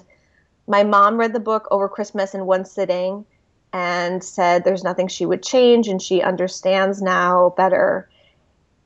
my 0.68 0.84
mom 0.84 1.18
read 1.18 1.34
the 1.34 1.39
book 1.39 1.65
over 1.72 1.88
Christmas 1.88 2.36
in 2.36 2.46
one 2.46 2.65
sitting 2.65 3.25
and 3.72 4.22
said 4.22 4.63
there's 4.63 4.84
nothing 4.84 5.08
she 5.08 5.25
would 5.25 5.41
change 5.41 5.88
and 5.88 6.01
she 6.01 6.22
understands 6.22 7.01
now 7.01 7.53
better. 7.56 8.10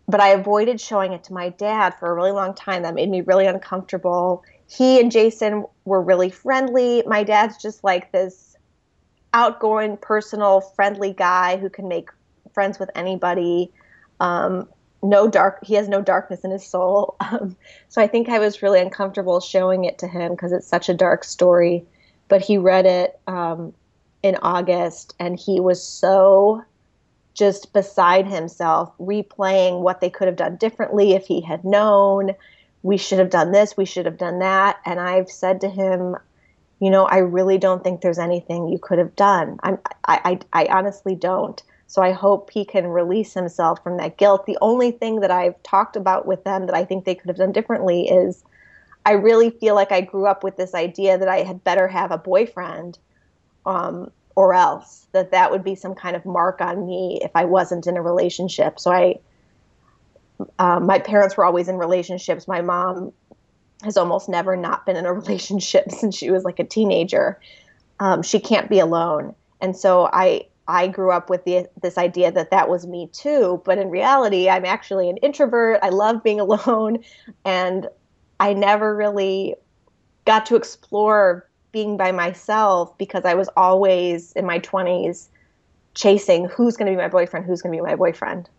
But 0.08 0.22
I 0.22 0.30
avoided 0.30 0.80
showing 0.80 1.12
it 1.12 1.24
to 1.26 1.34
my 1.34 1.50
dad 1.50 1.96
for 1.96 2.12
a 2.12 2.14
really 2.14 2.32
long 2.32 2.54
time. 2.54 2.84
That 2.84 2.94
made 2.94 3.10
me 3.10 3.22
really 3.22 3.48
uncomfortable. 3.48 4.44
He 4.68 5.00
and 5.00 5.12
Jason 5.12 5.66
were 5.84 6.02
really 6.02 6.30
friendly. 6.30 7.04
My 7.08 7.24
dad's 7.24 7.62
just 7.62 7.84
like 7.84 8.12
this 8.12 8.56
outgoing, 9.34 9.98
personal, 9.98 10.62
friendly 10.62 11.14
guy 11.14 11.58
who 11.58 11.70
can 11.70 11.88
make 11.88 12.10
friends 12.54 12.78
with 12.78 12.92
anybody. 12.94 13.72
Um, 14.20 14.68
no 15.04 15.28
dark 15.28 15.60
he 15.64 15.76
has 15.76 15.88
no 15.90 16.02
darkness 16.02 16.42
in 16.42 16.52
his 16.52 16.66
soul. 16.66 17.16
Um, 17.34 17.56
so 17.90 18.02
i 18.02 18.08
think 18.08 18.30
i 18.30 18.40
was 18.40 18.62
really 18.62 18.80
uncomfortable 18.80 19.40
showing 19.40 19.86
it 19.86 19.98
to 20.00 20.08
him 20.08 20.32
because 20.32 20.52
it's 20.52 20.68
such 20.68 20.90
a 20.90 20.94
dark 20.94 21.24
story 21.24 21.86
but 22.28 22.42
he 22.42 22.58
read 22.58 22.86
it 22.86 23.20
um, 23.28 23.74
in 24.22 24.36
august 24.42 25.16
and 25.20 25.40
he 25.40 25.60
was 25.60 25.86
so 25.86 26.64
just 27.34 27.74
beside 27.74 28.28
himself 28.28 28.94
replaying 29.00 29.82
what 29.82 30.02
they 30.02 30.10
could 30.10 30.28
have 30.28 30.36
done 30.36 30.56
differently 30.58 31.14
if 31.14 31.26
he 31.26 31.42
had 31.42 31.66
known. 31.66 32.32
We 32.84 32.98
should 32.98 33.20
have 33.20 33.30
done 33.30 33.52
this 33.52 33.76
we 33.78 33.86
should 33.86 34.06
have 34.06 34.18
done 34.18 34.40
that. 34.40 34.80
And 34.86 35.00
i've 35.00 35.30
said 35.30 35.62
to 35.62 35.70
him 35.70 36.16
you 36.80 36.90
know 36.90 37.06
i 37.06 37.18
really 37.18 37.58
don't 37.58 37.84
think 37.84 38.02
there's 38.02 38.20
anything 38.20 38.68
you 38.68 38.78
could 38.78 39.00
have 39.00 39.16
done. 39.16 39.60
I'm, 39.64 39.80
I, 40.06 40.40
I, 40.54 40.66
I 40.66 40.78
honestly 40.78 41.16
don't 41.16 41.62
so 41.94 42.02
I 42.02 42.12
hope 42.12 42.50
he 42.50 42.66
can 42.66 42.88
release 42.88 43.36
himself 43.36 43.84
from 43.84 43.98
that 43.98 44.18
guilt. 44.18 44.48
The 44.48 44.58
only 44.62 44.90
thing 44.90 45.20
that 45.20 45.30
I've 45.30 45.62
talked 45.62 45.96
about 45.96 46.26
with 46.26 46.44
them 46.44 46.66
that 46.66 46.76
I 46.76 46.86
think 46.86 47.06
they 47.06 47.14
could 47.14 47.28
have 47.28 47.38
done 47.38 47.52
differently 47.52 48.10
is 48.10 48.44
I 49.06 49.12
really 49.12 49.52
feel 49.52 49.76
like 49.76 49.92
I 49.92 50.02
grew 50.02 50.26
up 50.26 50.44
with 50.44 50.58
this 50.58 50.74
idea 50.74 51.20
that 51.20 51.28
I 51.28 51.44
had 51.44 51.64
better 51.64 51.88
have 51.88 52.10
a 52.10 52.18
boyfriend 52.18 52.98
um, 53.68 54.10
or 54.34 54.56
else, 54.56 55.06
that 55.12 55.30
that 55.30 55.52
would 55.52 55.64
be 55.64 55.76
some 55.76 55.94
kind 55.94 56.16
of 56.16 56.26
mark 56.26 56.62
on 56.62 56.88
me 56.88 57.20
if 57.22 57.30
I 57.36 57.46
wasn't 57.46 57.86
in 57.86 57.96
a 57.96 58.02
relationship. 58.02 58.80
So 58.80 58.92
I, 58.92 59.20
um, 60.58 60.88
my 60.88 60.98
parents 60.98 61.38
were 61.38 61.46
always 61.46 61.68
in 61.68 61.78
relationships. 61.78 62.48
My 62.48 62.62
mom 62.62 63.14
has 63.84 63.98
almost 63.98 64.28
never 64.30 64.56
not 64.56 64.88
been 64.88 64.96
in 64.96 65.06
a 65.06 65.14
relationship 65.22 65.92
since 65.92 66.18
she 66.18 66.32
was 66.32 66.44
like 66.44 66.58
a 66.58 66.64
teenager. 66.64 67.40
Um, 68.00 68.24
she 68.24 68.40
can't 68.40 68.68
be 68.68 68.80
alone. 68.80 69.36
And 69.62 69.78
so 69.78 70.10
I, 70.12 70.48
I 70.68 70.88
grew 70.88 71.12
up 71.12 71.30
with 71.30 71.44
the, 71.44 71.68
this 71.82 71.98
idea 71.98 72.32
that 72.32 72.52
that 72.52 72.70
was 72.70 72.88
me 72.88 73.10
too, 73.12 73.62
but 73.66 73.78
in 73.78 73.90
reality, 73.90 74.50
I'm 74.50 74.66
actually 74.66 75.10
an 75.10 75.18
introvert. 75.18 75.80
I 75.84 75.90
love 75.90 76.24
being 76.24 76.40
alone, 76.40 77.04
and 77.44 77.88
I 78.40 78.54
never 78.54 78.96
really 78.96 79.56
got 80.26 80.46
to 80.48 80.56
explore 80.56 81.48
being 81.72 81.98
by 81.98 82.12
myself 82.12 82.98
because 82.98 83.26
I 83.26 83.34
was 83.34 83.50
always 83.58 84.32
in 84.34 84.46
my 84.46 84.60
20s 84.60 85.28
chasing 85.96 86.46
who's 86.46 86.78
going 86.78 86.86
to 86.86 86.94
be 86.94 87.02
my 87.02 87.08
boyfriend, 87.08 87.46
who's 87.46 87.62
going 87.62 87.76
to 87.76 87.82
be 87.82 87.86
my 87.86 87.96
boyfriend. 87.96 88.50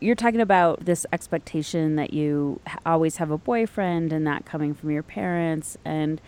You're 0.00 0.14
talking 0.14 0.40
about 0.40 0.84
this 0.84 1.04
expectation 1.12 1.96
that 1.96 2.12
you 2.12 2.60
always 2.86 3.16
have 3.16 3.30
a 3.30 3.38
boyfriend 3.38 4.12
and 4.12 4.26
that 4.26 4.44
coming 4.44 4.74
from 4.74 4.90
your 4.90 5.02
parents 5.02 5.76
and 5.84 6.20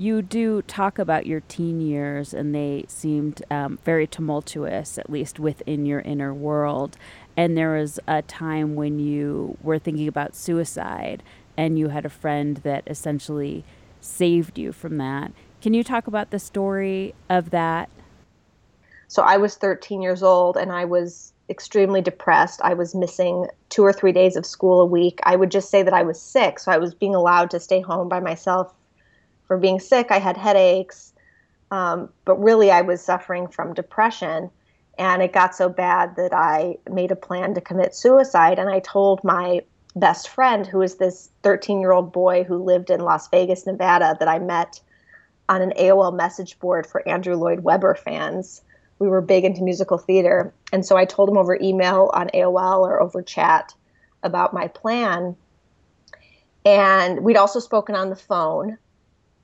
you 0.00 0.22
do 0.22 0.62
talk 0.62 0.98
about 0.98 1.26
your 1.26 1.40
teen 1.40 1.78
years, 1.78 2.32
and 2.32 2.54
they 2.54 2.86
seemed 2.88 3.42
um, 3.50 3.78
very 3.84 4.06
tumultuous, 4.06 4.96
at 4.96 5.10
least 5.10 5.38
within 5.38 5.84
your 5.84 6.00
inner 6.00 6.32
world. 6.32 6.96
And 7.36 7.54
there 7.54 7.74
was 7.74 8.00
a 8.08 8.22
time 8.22 8.76
when 8.76 8.98
you 8.98 9.58
were 9.62 9.78
thinking 9.78 10.08
about 10.08 10.34
suicide, 10.34 11.22
and 11.54 11.78
you 11.78 11.88
had 11.88 12.06
a 12.06 12.08
friend 12.08 12.56
that 12.58 12.82
essentially 12.86 13.62
saved 14.00 14.58
you 14.58 14.72
from 14.72 14.96
that. 14.96 15.32
Can 15.60 15.74
you 15.74 15.84
talk 15.84 16.06
about 16.06 16.30
the 16.30 16.38
story 16.38 17.14
of 17.28 17.50
that? 17.50 17.90
So 19.08 19.20
I 19.20 19.36
was 19.36 19.56
13 19.56 20.00
years 20.00 20.22
old, 20.22 20.56
and 20.56 20.72
I 20.72 20.86
was 20.86 21.34
extremely 21.50 22.00
depressed. 22.00 22.62
I 22.64 22.72
was 22.72 22.94
missing 22.94 23.48
two 23.68 23.84
or 23.84 23.92
three 23.92 24.12
days 24.12 24.34
of 24.34 24.46
school 24.46 24.80
a 24.80 24.86
week. 24.86 25.20
I 25.24 25.36
would 25.36 25.50
just 25.50 25.68
say 25.68 25.82
that 25.82 25.92
I 25.92 26.04
was 26.04 26.18
sick, 26.18 26.58
so 26.58 26.72
I 26.72 26.78
was 26.78 26.94
being 26.94 27.14
allowed 27.14 27.50
to 27.50 27.60
stay 27.60 27.82
home 27.82 28.08
by 28.08 28.20
myself 28.20 28.72
for 29.50 29.58
being 29.58 29.80
sick. 29.80 30.12
I 30.12 30.20
had 30.20 30.36
headaches, 30.36 31.12
um, 31.72 32.08
but 32.24 32.40
really 32.40 32.70
I 32.70 32.82
was 32.82 33.02
suffering 33.02 33.48
from 33.48 33.74
depression. 33.74 34.48
And 34.96 35.22
it 35.22 35.32
got 35.32 35.56
so 35.56 35.68
bad 35.68 36.14
that 36.14 36.32
I 36.32 36.76
made 36.88 37.10
a 37.10 37.16
plan 37.16 37.54
to 37.54 37.60
commit 37.60 37.92
suicide. 37.92 38.60
And 38.60 38.70
I 38.70 38.78
told 38.78 39.24
my 39.24 39.62
best 39.96 40.28
friend, 40.28 40.68
who 40.68 40.78
was 40.78 40.98
this 40.98 41.30
13 41.42 41.80
year 41.80 41.90
old 41.90 42.12
boy 42.12 42.44
who 42.44 42.62
lived 42.62 42.90
in 42.90 43.00
Las 43.00 43.26
Vegas, 43.26 43.66
Nevada, 43.66 44.16
that 44.20 44.28
I 44.28 44.38
met 44.38 44.80
on 45.48 45.62
an 45.62 45.72
AOL 45.76 46.14
message 46.14 46.56
board 46.60 46.86
for 46.86 47.08
Andrew 47.08 47.34
Lloyd 47.34 47.64
Webber 47.64 47.96
fans. 47.96 48.62
We 49.00 49.08
were 49.08 49.20
big 49.20 49.44
into 49.44 49.64
musical 49.64 49.98
theater. 49.98 50.54
And 50.72 50.86
so 50.86 50.96
I 50.96 51.06
told 51.06 51.28
him 51.28 51.36
over 51.36 51.58
email 51.60 52.12
on 52.14 52.28
AOL 52.28 52.82
or 52.82 53.02
over 53.02 53.20
chat 53.20 53.74
about 54.22 54.54
my 54.54 54.68
plan. 54.68 55.34
And 56.64 57.24
we'd 57.24 57.36
also 57.36 57.58
spoken 57.58 57.96
on 57.96 58.10
the 58.10 58.14
phone. 58.14 58.78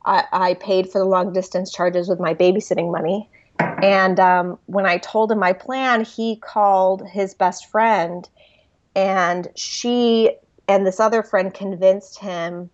I, 0.07 0.25
I 0.33 0.55
paid 0.55 0.89
for 0.89 0.99
the 0.99 1.05
long 1.05 1.33
distance 1.33 1.73
charges 1.73 2.09
with 2.09 2.21
my 2.21 2.33
babysitting 2.33 2.91
money. 2.91 3.29
And 3.59 4.19
um, 4.21 4.59
when 4.67 4.87
I 4.87 4.99
told 4.99 5.33
him 5.33 5.39
my 5.39 5.53
plan, 5.53 6.05
he 6.05 6.37
called 6.37 7.07
his 7.07 7.35
best 7.35 7.67
friend, 7.67 8.29
and 8.95 9.49
she 9.55 10.37
and 10.69 10.87
this 10.87 11.01
other 11.01 11.23
friend 11.23 11.53
convinced 11.53 12.19
him 12.19 12.71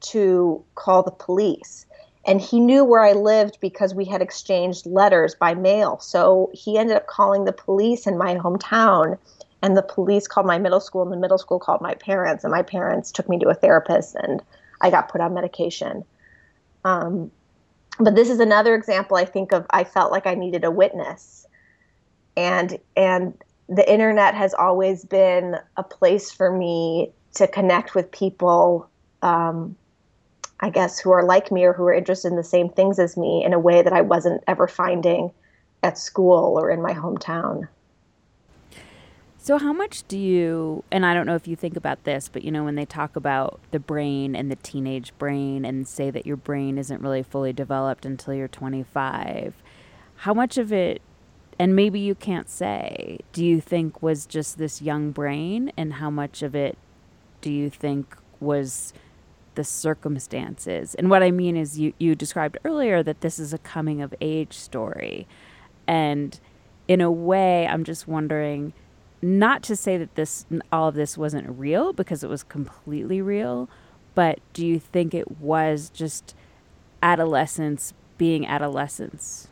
to 0.00 0.64
call 0.74 1.02
the 1.02 1.10
police. 1.10 1.86
And 2.26 2.40
he 2.40 2.58
knew 2.58 2.84
where 2.84 3.04
I 3.04 3.12
lived 3.12 3.58
because 3.60 3.94
we 3.94 4.04
had 4.04 4.20
exchanged 4.20 4.86
letters 4.86 5.34
by 5.34 5.54
mail. 5.54 5.98
So 6.00 6.50
he 6.52 6.76
ended 6.76 6.96
up 6.96 7.06
calling 7.06 7.44
the 7.44 7.52
police 7.52 8.06
in 8.06 8.18
my 8.18 8.34
hometown. 8.34 9.18
And 9.62 9.76
the 9.76 9.82
police 9.82 10.26
called 10.28 10.46
my 10.46 10.58
middle 10.58 10.80
school, 10.80 11.02
and 11.02 11.12
the 11.12 11.16
middle 11.16 11.38
school 11.38 11.58
called 11.58 11.80
my 11.80 11.94
parents. 11.94 12.44
And 12.44 12.52
my 12.52 12.62
parents 12.62 13.10
took 13.10 13.28
me 13.28 13.38
to 13.38 13.48
a 13.48 13.54
therapist, 13.54 14.16
and 14.16 14.42
I 14.80 14.90
got 14.90 15.08
put 15.08 15.20
on 15.20 15.34
medication. 15.34 16.04
Um, 16.86 17.32
but 17.98 18.14
this 18.14 18.30
is 18.30 18.38
another 18.38 18.74
example 18.76 19.16
I 19.16 19.24
think 19.24 19.52
of 19.52 19.66
I 19.70 19.82
felt 19.82 20.12
like 20.12 20.26
I 20.26 20.34
needed 20.34 20.64
a 20.64 20.70
witness. 20.70 21.46
And 22.36 22.78
and 22.96 23.34
the 23.68 23.90
internet 23.90 24.34
has 24.34 24.54
always 24.54 25.04
been 25.04 25.56
a 25.76 25.82
place 25.82 26.30
for 26.30 26.52
me 26.52 27.10
to 27.34 27.48
connect 27.48 27.94
with 27.96 28.12
people 28.12 28.88
um, 29.22 29.76
I 30.60 30.70
guess 30.70 31.00
who 31.00 31.10
are 31.10 31.24
like 31.24 31.50
me 31.50 31.64
or 31.64 31.72
who 31.72 31.84
are 31.84 31.92
interested 31.92 32.28
in 32.28 32.36
the 32.36 32.44
same 32.44 32.68
things 32.68 32.98
as 32.98 33.16
me 33.16 33.44
in 33.44 33.52
a 33.52 33.58
way 33.58 33.82
that 33.82 33.92
I 33.92 34.02
wasn't 34.02 34.44
ever 34.46 34.68
finding 34.68 35.32
at 35.82 35.98
school 35.98 36.58
or 36.58 36.70
in 36.70 36.80
my 36.80 36.94
hometown. 36.94 37.68
So, 39.46 39.58
how 39.58 39.72
much 39.72 40.02
do 40.08 40.18
you, 40.18 40.82
and 40.90 41.06
I 41.06 41.14
don't 41.14 41.24
know 41.24 41.36
if 41.36 41.46
you 41.46 41.54
think 41.54 41.76
about 41.76 42.02
this, 42.02 42.28
but 42.28 42.42
you 42.42 42.50
know, 42.50 42.64
when 42.64 42.74
they 42.74 42.84
talk 42.84 43.14
about 43.14 43.60
the 43.70 43.78
brain 43.78 44.34
and 44.34 44.50
the 44.50 44.56
teenage 44.56 45.16
brain 45.18 45.64
and 45.64 45.86
say 45.86 46.10
that 46.10 46.26
your 46.26 46.36
brain 46.36 46.78
isn't 46.78 47.00
really 47.00 47.22
fully 47.22 47.52
developed 47.52 48.04
until 48.04 48.34
you're 48.34 48.48
25, 48.48 49.62
how 50.16 50.34
much 50.34 50.58
of 50.58 50.72
it, 50.72 51.00
and 51.60 51.76
maybe 51.76 52.00
you 52.00 52.16
can't 52.16 52.50
say, 52.50 53.20
do 53.32 53.44
you 53.44 53.60
think 53.60 54.02
was 54.02 54.26
just 54.26 54.58
this 54.58 54.82
young 54.82 55.12
brain, 55.12 55.70
and 55.76 55.92
how 55.92 56.10
much 56.10 56.42
of 56.42 56.56
it 56.56 56.76
do 57.40 57.52
you 57.52 57.70
think 57.70 58.16
was 58.40 58.92
the 59.54 59.62
circumstances? 59.62 60.96
And 60.96 61.08
what 61.08 61.22
I 61.22 61.30
mean 61.30 61.56
is, 61.56 61.78
you, 61.78 61.92
you 61.98 62.16
described 62.16 62.58
earlier 62.64 63.00
that 63.04 63.20
this 63.20 63.38
is 63.38 63.52
a 63.52 63.58
coming 63.58 64.02
of 64.02 64.12
age 64.20 64.54
story. 64.54 65.28
And 65.86 66.40
in 66.88 67.00
a 67.00 67.12
way, 67.12 67.64
I'm 67.68 67.84
just 67.84 68.08
wondering 68.08 68.72
not 69.26 69.62
to 69.64 69.74
say 69.74 69.98
that 69.98 70.14
this 70.14 70.46
all 70.70 70.88
of 70.88 70.94
this 70.94 71.18
wasn't 71.18 71.48
real 71.58 71.92
because 71.92 72.22
it 72.22 72.30
was 72.30 72.44
completely 72.44 73.20
real, 73.20 73.68
but 74.14 74.38
do 74.52 74.64
you 74.64 74.78
think 74.78 75.14
it 75.14 75.40
was 75.40 75.90
just 75.90 76.34
adolescence 77.02 77.92
being 78.18 78.46
adolescence? 78.46 79.48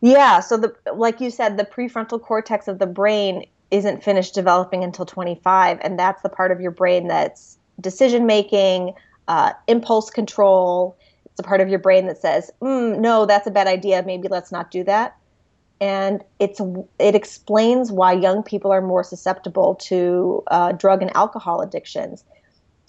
Yeah, 0.00 0.40
so 0.40 0.56
the 0.56 0.74
like 0.94 1.20
you 1.20 1.30
said 1.30 1.56
the 1.56 1.64
prefrontal 1.64 2.20
cortex 2.20 2.66
of 2.66 2.80
the 2.80 2.86
brain 2.86 3.46
isn't 3.70 4.02
finished 4.02 4.34
developing 4.34 4.82
until 4.82 5.04
25 5.04 5.78
and 5.82 5.98
that's 5.98 6.22
the 6.22 6.28
part 6.28 6.50
of 6.50 6.60
your 6.60 6.70
brain 6.70 7.06
that's 7.06 7.58
decision 7.80 8.26
making, 8.26 8.94
uh, 9.28 9.52
impulse 9.68 10.10
control. 10.10 10.96
It's 11.26 11.38
a 11.38 11.42
part 11.42 11.60
of 11.60 11.68
your 11.68 11.78
brain 11.78 12.06
that 12.06 12.18
says, 12.20 12.50
mm, 12.60 12.98
"No, 12.98 13.26
that's 13.26 13.46
a 13.46 13.50
bad 13.52 13.68
idea. 13.68 14.02
Maybe 14.04 14.26
let's 14.26 14.50
not 14.50 14.72
do 14.72 14.82
that." 14.84 15.17
And 15.80 16.22
it's 16.38 16.60
it 16.98 17.14
explains 17.14 17.92
why 17.92 18.12
young 18.12 18.42
people 18.42 18.72
are 18.72 18.80
more 18.80 19.04
susceptible 19.04 19.76
to 19.76 20.42
uh, 20.48 20.72
drug 20.72 21.02
and 21.02 21.14
alcohol 21.16 21.60
addictions. 21.60 22.24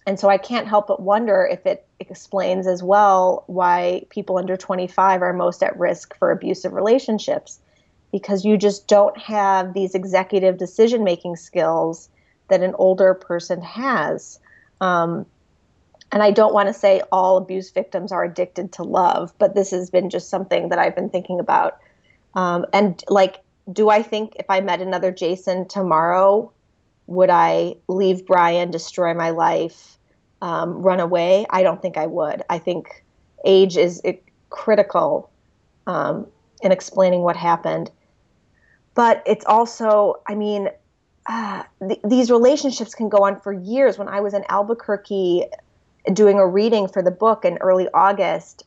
And 0.07 0.19
so 0.19 0.27
I 0.27 0.37
can't 0.37 0.67
help 0.67 0.87
but 0.87 1.01
wonder 1.01 1.47
if 1.51 1.65
it 1.65 1.85
explains 1.99 2.65
as 2.65 2.81
well 2.81 3.43
why 3.47 4.05
people 4.09 4.37
under 4.37 4.57
25 4.57 5.21
are 5.21 5.33
most 5.33 5.61
at 5.61 5.77
risk 5.77 6.17
for 6.17 6.31
abusive 6.31 6.73
relationships 6.73 7.59
because 8.11 8.43
you 8.43 8.57
just 8.57 8.87
don't 8.87 9.15
have 9.19 9.73
these 9.73 9.93
executive 9.93 10.57
decision 10.57 11.03
making 11.03 11.35
skills 11.35 12.09
that 12.47 12.63
an 12.63 12.73
older 12.79 13.13
person 13.13 13.61
has. 13.61 14.39
Um, 14.81 15.27
and 16.11 16.23
I 16.23 16.31
don't 16.31 16.55
want 16.55 16.67
to 16.69 16.73
say 16.73 17.03
all 17.11 17.37
abuse 17.37 17.69
victims 17.69 18.11
are 18.11 18.23
addicted 18.23 18.71
to 18.73 18.83
love, 18.83 19.31
but 19.37 19.53
this 19.53 19.69
has 19.71 19.91
been 19.91 20.09
just 20.09 20.29
something 20.29 20.69
that 20.69 20.79
I've 20.79 20.95
been 20.95 21.11
thinking 21.11 21.39
about 21.39 21.77
um, 22.33 22.65
and 22.73 23.03
like, 23.07 23.41
do 23.71 23.89
I 23.89 24.01
think 24.01 24.35
if 24.37 24.45
I 24.49 24.61
met 24.61 24.81
another 24.81 25.11
Jason 25.11 25.67
tomorrow, 25.67 26.51
would 27.07 27.29
I 27.29 27.75
leave 27.87 28.25
Brian, 28.25 28.71
destroy 28.71 29.13
my 29.13 29.31
life, 29.31 29.97
um, 30.41 30.81
run 30.81 30.99
away? 30.99 31.45
I 31.49 31.63
don't 31.63 31.81
think 31.81 31.97
I 31.97 32.05
would. 32.05 32.43
I 32.49 32.59
think 32.59 33.03
age 33.45 33.77
is 33.77 34.01
critical 34.49 35.29
um, 35.87 36.27
in 36.61 36.71
explaining 36.71 37.21
what 37.21 37.35
happened. 37.35 37.91
But 38.93 39.23
it's 39.25 39.45
also, 39.45 40.15
I 40.27 40.35
mean, 40.35 40.69
uh, 41.25 41.63
th- 41.87 42.01
these 42.03 42.31
relationships 42.31 42.93
can 42.93 43.09
go 43.09 43.19
on 43.19 43.39
for 43.39 43.53
years. 43.53 43.97
When 43.97 44.07
I 44.07 44.19
was 44.21 44.33
in 44.33 44.43
Albuquerque 44.49 45.45
doing 46.13 46.37
a 46.37 46.47
reading 46.47 46.87
for 46.87 47.01
the 47.01 47.11
book 47.11 47.45
in 47.45 47.57
early 47.59 47.87
August, 47.93 48.63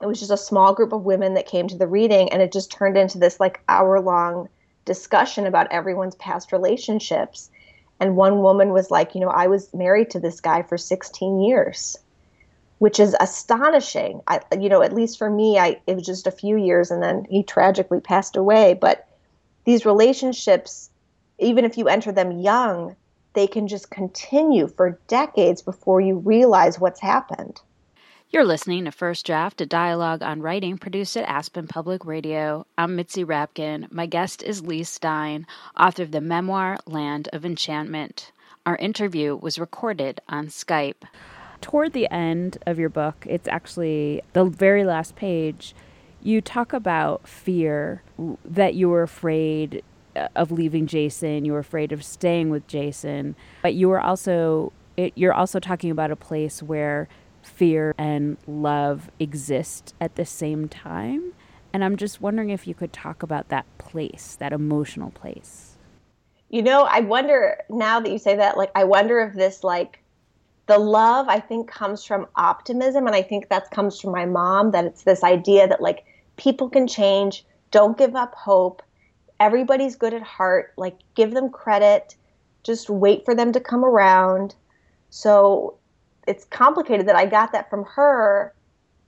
it 0.00 0.06
was 0.06 0.18
just 0.18 0.30
a 0.30 0.36
small 0.36 0.74
group 0.74 0.92
of 0.92 1.04
women 1.04 1.34
that 1.34 1.46
came 1.46 1.68
to 1.68 1.76
the 1.76 1.86
reading 1.86 2.30
and 2.30 2.42
it 2.42 2.52
just 2.52 2.70
turned 2.70 2.96
into 2.96 3.18
this 3.18 3.40
like 3.40 3.62
hour 3.68 4.00
long 4.00 4.48
discussion 4.84 5.46
about 5.46 5.72
everyone's 5.72 6.14
past 6.16 6.52
relationships. 6.52 7.50
And 7.98 8.14
one 8.14 8.42
woman 8.42 8.72
was 8.72 8.90
like 8.90 9.14
you 9.14 9.20
know 9.22 9.30
i 9.30 9.46
was 9.46 9.72
married 9.72 10.10
to 10.10 10.20
this 10.20 10.40
guy 10.40 10.62
for 10.62 10.76
16 10.76 11.40
years 11.40 11.96
which 12.78 13.00
is 13.00 13.16
astonishing. 13.20 14.20
I 14.26 14.40
you 14.58 14.68
know 14.68 14.82
at 14.82 14.92
least 14.92 15.16
for 15.16 15.30
me 15.30 15.58
i 15.58 15.80
it 15.86 15.94
was 15.94 16.04
just 16.04 16.26
a 16.26 16.30
few 16.30 16.56
years 16.58 16.90
and 16.90 17.02
then 17.02 17.26
he 17.30 17.42
tragically 17.42 18.00
passed 18.00 18.36
away. 18.36 18.74
But 18.74 19.08
these 19.64 19.86
relationships 19.86 20.90
even 21.38 21.64
if 21.64 21.78
you 21.78 21.88
enter 21.88 22.12
them 22.12 22.32
young 22.32 22.96
they 23.32 23.46
can 23.46 23.66
just 23.66 23.90
continue 23.90 24.66
for 24.66 24.98
decades 25.08 25.62
before 25.62 26.00
you 26.00 26.18
realize 26.18 26.78
what's 26.78 27.00
happened 27.00 27.60
you're 28.30 28.44
listening 28.44 28.84
to 28.84 28.90
First 28.90 29.24
Draft, 29.24 29.60
a 29.60 29.66
dialogue 29.66 30.22
on 30.22 30.42
writing 30.42 30.78
produced 30.78 31.16
at 31.16 31.28
Aspen 31.28 31.68
Public 31.68 32.04
Radio. 32.04 32.66
I'm 32.76 32.96
Mitzi 32.96 33.24
Rapkin. 33.24 33.90
My 33.92 34.06
guest 34.06 34.42
is 34.42 34.64
Leigh 34.64 34.82
Stein, 34.82 35.46
author 35.78 36.02
of 36.02 36.10
the 36.10 36.20
memoir 36.20 36.78
Land 36.86 37.28
of 37.32 37.44
Enchantment. 37.44 38.32
Our 38.66 38.76
interview 38.76 39.36
was 39.36 39.60
recorded 39.60 40.20
on 40.28 40.48
Skype. 40.48 41.04
Toward 41.60 41.92
the 41.92 42.10
end 42.10 42.58
of 42.66 42.80
your 42.80 42.88
book, 42.88 43.24
it's 43.28 43.48
actually 43.48 44.22
the 44.32 44.44
very 44.44 44.84
last 44.84 45.14
page, 45.14 45.74
you 46.20 46.40
talk 46.40 46.72
about 46.72 47.28
fear 47.28 48.02
that 48.44 48.74
you 48.74 48.88
were 48.88 49.04
afraid 49.04 49.84
uh, 50.16 50.26
of 50.34 50.50
leaving 50.50 50.88
Jason, 50.88 51.44
you 51.44 51.52
were 51.52 51.60
afraid 51.60 51.92
of 51.92 52.02
staying 52.02 52.50
with 52.50 52.66
Jason, 52.66 53.36
but 53.62 53.74
you 53.74 53.88
were 53.88 54.00
also 54.00 54.72
it, 54.96 55.12
you're 55.14 55.32
also 55.32 55.60
talking 55.60 55.90
about 55.90 56.10
a 56.10 56.16
place 56.16 56.62
where 56.62 57.06
fear 57.46 57.94
and 57.96 58.36
love 58.46 59.10
exist 59.18 59.94
at 60.00 60.16
the 60.16 60.24
same 60.24 60.68
time. 60.68 61.32
And 61.72 61.84
I'm 61.84 61.96
just 61.96 62.20
wondering 62.20 62.50
if 62.50 62.66
you 62.66 62.74
could 62.74 62.92
talk 62.92 63.22
about 63.22 63.48
that 63.48 63.66
place, 63.78 64.36
that 64.40 64.52
emotional 64.52 65.10
place. 65.10 65.76
You 66.48 66.62
know, 66.62 66.82
I 66.82 67.00
wonder 67.00 67.58
now 67.68 68.00
that 68.00 68.10
you 68.10 68.18
say 68.18 68.36
that, 68.36 68.56
like, 68.56 68.70
I 68.74 68.84
wonder 68.84 69.20
if 69.20 69.34
this, 69.34 69.64
like, 69.64 70.02
the 70.66 70.78
love 70.78 71.28
I 71.28 71.40
think 71.40 71.68
comes 71.68 72.04
from 72.04 72.26
optimism. 72.36 73.06
And 73.06 73.14
I 73.14 73.22
think 73.22 73.48
that 73.48 73.70
comes 73.70 74.00
from 74.00 74.12
my 74.12 74.26
mom 74.26 74.70
that 74.70 74.84
it's 74.84 75.02
this 75.02 75.22
idea 75.22 75.68
that, 75.68 75.82
like, 75.82 76.04
people 76.36 76.70
can 76.70 76.86
change, 76.86 77.44
don't 77.70 77.98
give 77.98 78.14
up 78.14 78.34
hope. 78.34 78.82
Everybody's 79.38 79.96
good 79.96 80.14
at 80.14 80.22
heart. 80.22 80.72
Like, 80.76 80.96
give 81.14 81.32
them 81.32 81.50
credit, 81.50 82.14
just 82.62 82.88
wait 82.88 83.24
for 83.24 83.34
them 83.34 83.52
to 83.52 83.60
come 83.60 83.84
around. 83.84 84.54
So 85.10 85.76
it's 86.26 86.44
complicated 86.44 87.06
that 87.08 87.16
I 87.16 87.26
got 87.26 87.52
that 87.52 87.70
from 87.70 87.84
her 87.84 88.54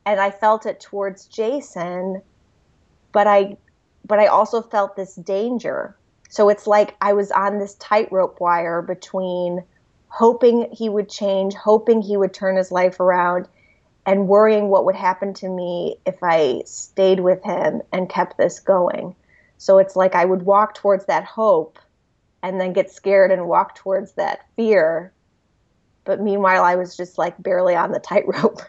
and 0.07 0.21
I 0.21 0.31
felt 0.31 0.67
it 0.67 0.81
towards 0.81 1.27
Jason, 1.27 2.23
but 3.13 3.27
I 3.27 3.57
but 4.07 4.19
I 4.19 4.27
also 4.27 4.63
felt 4.63 4.97
this 4.97 5.17
danger. 5.17 5.97
So 6.31 6.49
it's 6.49 6.67
like 6.67 6.97
I 7.01 7.13
was 7.13 7.31
on 7.31 7.59
this 7.59 7.75
tightrope 7.75 8.41
wire 8.41 8.81
between 8.81 9.63
hoping 10.09 10.69
he 10.73 10.89
would 10.89 11.11
change, 11.11 11.55
hoping 11.55 12.01
he 12.01 12.17
would 12.17 12.33
turn 12.33 12.57
his 12.57 12.73
life 12.73 13.01
around, 13.01 13.49
and 14.07 14.29
worrying 14.29 14.69
what 14.69 14.87
would 14.87 14.95
happen 14.95 15.35
to 15.35 15.49
me 15.49 15.97
if 16.07 16.17
I 16.23 16.63
stayed 16.65 17.21
with 17.21 17.43
him 17.45 17.83
and 17.93 18.09
kept 18.09 18.39
this 18.39 18.61
going. 18.61 19.15
So 19.59 19.79
it's 19.79 19.97
like 19.97 20.15
I 20.15 20.25
would 20.25 20.43
walk 20.43 20.75
towards 20.75 21.05
that 21.07 21.25
hope 21.25 21.79
and 22.43 22.61
then 22.61 22.73
get 22.73 22.91
scared 22.91 23.31
and 23.31 23.49
walk 23.49 23.75
towards 23.75 24.13
that 24.13 24.47
fear 24.57 25.13
but 26.09 26.23
meanwhile, 26.23 26.65
I 26.65 26.75
was 26.75 26.97
just 26.97 27.19
like 27.19 27.41
barely 27.43 27.77
on 27.77 27.93
the 27.93 27.99
tightrope. 28.01 28.63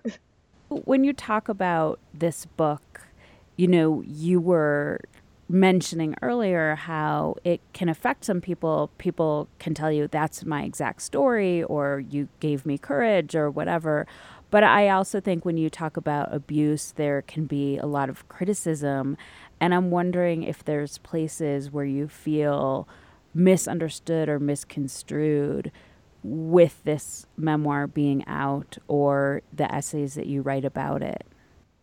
when 0.68 1.06
you 1.06 1.14
talk 1.14 1.48
about 1.48 1.98
this 2.14 2.46
book, 2.46 3.08
you 3.56 3.66
know, 3.66 4.04
you 4.06 4.42
were 4.42 5.00
mentioning 5.48 6.16
earlier 6.22 6.76
how 6.76 7.38
it 7.46 7.62
can 7.72 7.88
affect 7.88 8.26
some 8.26 8.42
people. 8.42 8.92
People 8.98 9.48
can 9.58 9.74
tell 9.74 9.90
you 9.90 10.10
that's 10.10 10.44
my 10.44 10.64
exact 10.64 11.02
story, 11.02 11.64
or 11.64 12.04
you 12.10 12.28
gave 12.42 12.66
me 12.66 12.78
courage, 12.78 13.36
or 13.36 13.50
whatever. 13.50 14.06
But 14.52 14.66
I 14.66 14.90
also 14.90 15.22
think 15.22 15.46
when 15.46 15.58
you 15.58 15.70
talk 15.70 15.96
about 15.96 16.34
abuse, 16.34 16.92
there 16.98 17.22
can 17.22 17.46
be 17.46 17.78
a 17.78 17.86
lot 17.86 18.10
of 18.10 18.28
criticism. 18.28 19.16
And 19.62 19.74
I'm 19.74 19.92
wondering 19.92 20.44
if 20.44 20.66
there's 20.66 20.98
places 20.98 21.72
where 21.72 21.86
you 21.86 22.10
feel 22.10 22.86
misunderstood 23.34 24.28
or 24.28 24.40
misconstrued 24.42 25.72
with 26.24 26.84
this 26.84 27.26
memoir 27.38 27.88
being 27.88 28.26
out 28.28 28.78
or 28.88 29.42
the 29.54 29.74
essays 29.74 30.16
that 30.16 30.28
you 30.28 30.42
write 30.42 30.66
about 30.66 31.02
it. 31.02 31.26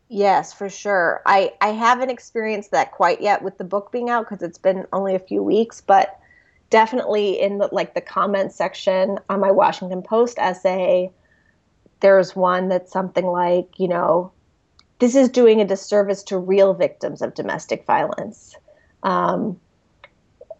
Yes, 0.08 0.52
for 0.52 0.68
sure. 0.68 1.22
I, 1.26 1.52
I 1.60 1.68
haven't 1.68 2.10
experienced 2.10 2.70
that 2.70 2.92
quite 2.92 3.20
yet 3.20 3.42
with 3.42 3.58
the 3.58 3.64
book 3.64 3.90
being 3.90 4.08
out 4.08 4.28
because 4.28 4.42
it's 4.42 4.58
been 4.58 4.86
only 4.92 5.14
a 5.14 5.20
few 5.20 5.42
weeks, 5.42 5.80
but 5.80 6.18
definitely 6.70 7.40
in 7.40 7.58
the 7.58 7.68
like 7.72 7.94
the 7.94 8.00
comment 8.00 8.52
section 8.52 9.18
on 9.28 9.40
my 9.40 9.50
Washington 9.50 10.02
Post 10.02 10.38
essay, 10.38 11.10
there's 12.00 12.36
one 12.36 12.68
that's 12.68 12.92
something 12.92 13.26
like, 13.26 13.68
you 13.78 13.88
know, 13.88 14.32
this 14.98 15.14
is 15.14 15.28
doing 15.28 15.60
a 15.60 15.66
disservice 15.66 16.22
to 16.24 16.38
real 16.38 16.72
victims 16.72 17.20
of 17.20 17.34
domestic 17.34 17.84
violence. 17.86 18.54
Um, 19.02 19.60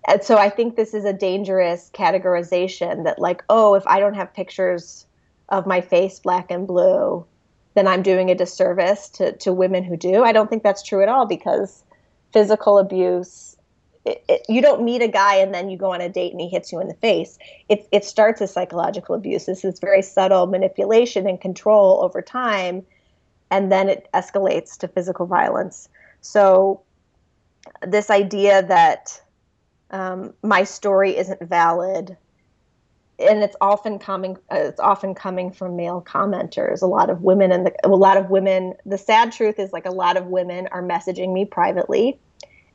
and 0.06 0.22
so 0.22 0.38
I 0.38 0.50
think 0.50 0.76
this 0.76 0.94
is 0.94 1.04
a 1.04 1.12
dangerous 1.12 1.90
categorization 1.92 3.04
that, 3.04 3.18
like, 3.18 3.42
oh, 3.48 3.74
if 3.74 3.86
I 3.86 3.98
don't 3.98 4.14
have 4.14 4.32
pictures 4.32 5.04
of 5.48 5.66
my 5.66 5.80
face 5.80 6.20
black 6.20 6.50
and 6.50 6.66
blue, 6.66 7.26
then 7.74 7.88
I'm 7.88 8.02
doing 8.02 8.30
a 8.30 8.34
disservice 8.34 9.08
to, 9.10 9.32
to 9.32 9.52
women 9.52 9.82
who 9.82 9.96
do. 9.96 10.22
I 10.22 10.32
don't 10.32 10.48
think 10.48 10.62
that's 10.62 10.82
true 10.82 11.02
at 11.02 11.08
all 11.08 11.26
because 11.26 11.82
physical 12.32 12.78
abuse, 12.78 13.56
it, 14.04 14.24
it, 14.28 14.42
you 14.48 14.62
don't 14.62 14.84
meet 14.84 15.02
a 15.02 15.08
guy 15.08 15.36
and 15.36 15.52
then 15.52 15.68
you 15.68 15.76
go 15.76 15.92
on 15.92 16.00
a 16.00 16.08
date 16.08 16.30
and 16.30 16.40
he 16.40 16.48
hits 16.48 16.70
you 16.70 16.80
in 16.80 16.86
the 16.86 16.94
face. 16.94 17.36
It, 17.68 17.88
it 17.90 18.04
starts 18.04 18.40
as 18.40 18.52
psychological 18.52 19.14
abuse. 19.14 19.46
This 19.46 19.64
is 19.64 19.80
very 19.80 20.02
subtle 20.02 20.46
manipulation 20.46 21.28
and 21.28 21.40
control 21.40 22.02
over 22.02 22.22
time, 22.22 22.84
and 23.50 23.72
then 23.72 23.88
it 23.88 24.08
escalates 24.14 24.76
to 24.78 24.88
physical 24.88 25.26
violence. 25.26 25.88
So, 26.20 26.80
this 27.82 28.10
idea 28.10 28.62
that 28.62 29.20
um, 29.96 30.34
my 30.42 30.64
story 30.64 31.16
isn't 31.16 31.40
valid. 31.40 32.16
And 33.18 33.42
it's 33.42 33.56
often 33.62 33.98
coming 33.98 34.36
uh, 34.52 34.56
it's 34.58 34.78
often 34.78 35.14
coming 35.14 35.50
from 35.50 35.74
male 35.74 36.02
commenters. 36.06 36.82
A 36.82 36.86
lot 36.86 37.08
of 37.08 37.22
women 37.22 37.50
and 37.50 37.70
a 37.82 37.88
lot 37.88 38.18
of 38.18 38.28
women 38.28 38.74
the 38.84 38.98
sad 38.98 39.32
truth 39.32 39.58
is 39.58 39.72
like 39.72 39.86
a 39.86 39.90
lot 39.90 40.18
of 40.18 40.26
women 40.26 40.68
are 40.70 40.82
messaging 40.82 41.32
me 41.32 41.46
privately. 41.46 42.18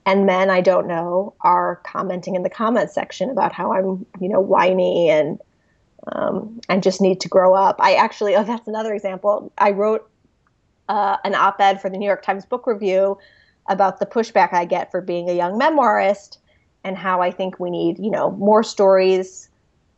And 0.04 0.26
men 0.26 0.50
i 0.50 0.62
don't 0.62 0.88
know 0.88 1.36
are 1.42 1.76
commenting 1.86 2.34
in 2.34 2.42
the 2.42 2.50
comment 2.50 2.90
section 2.90 3.30
about 3.30 3.54
how 3.54 3.72
i'm 3.72 4.04
you 4.20 4.30
know 4.30 4.40
whiny 4.40 5.12
and 5.12 5.40
um, 6.08 6.60
and 6.68 6.82
just 6.82 7.02
need 7.02 7.22
to 7.22 7.30
grow 7.30 7.54
up. 7.54 7.76
I 7.78 7.94
actually 7.94 8.36
oh 8.36 8.44
that's 8.44 8.68
another 8.68 8.96
example. 8.96 9.54
I 9.60 9.72
wrote 9.72 10.10
uh, 10.90 11.18
an 11.24 11.36
op-ed 11.36 11.80
for 11.80 11.92
the 11.92 11.98
new 11.98 12.08
york 12.08 12.24
times 12.24 12.48
book 12.48 12.66
review 12.66 13.20
about 13.68 14.00
the 14.00 14.06
pushback 14.06 14.52
i 14.54 14.66
get 14.66 14.90
for 14.90 15.00
being 15.00 15.30
a 15.30 15.34
young 15.34 15.58
memoirist 15.58 16.40
and 16.84 16.98
how 16.98 17.22
i 17.22 17.32
think 17.32 17.60
we 17.60 17.70
need 17.70 17.98
you 18.00 18.12
know 18.12 18.32
more 18.32 18.64
stories 18.64 19.50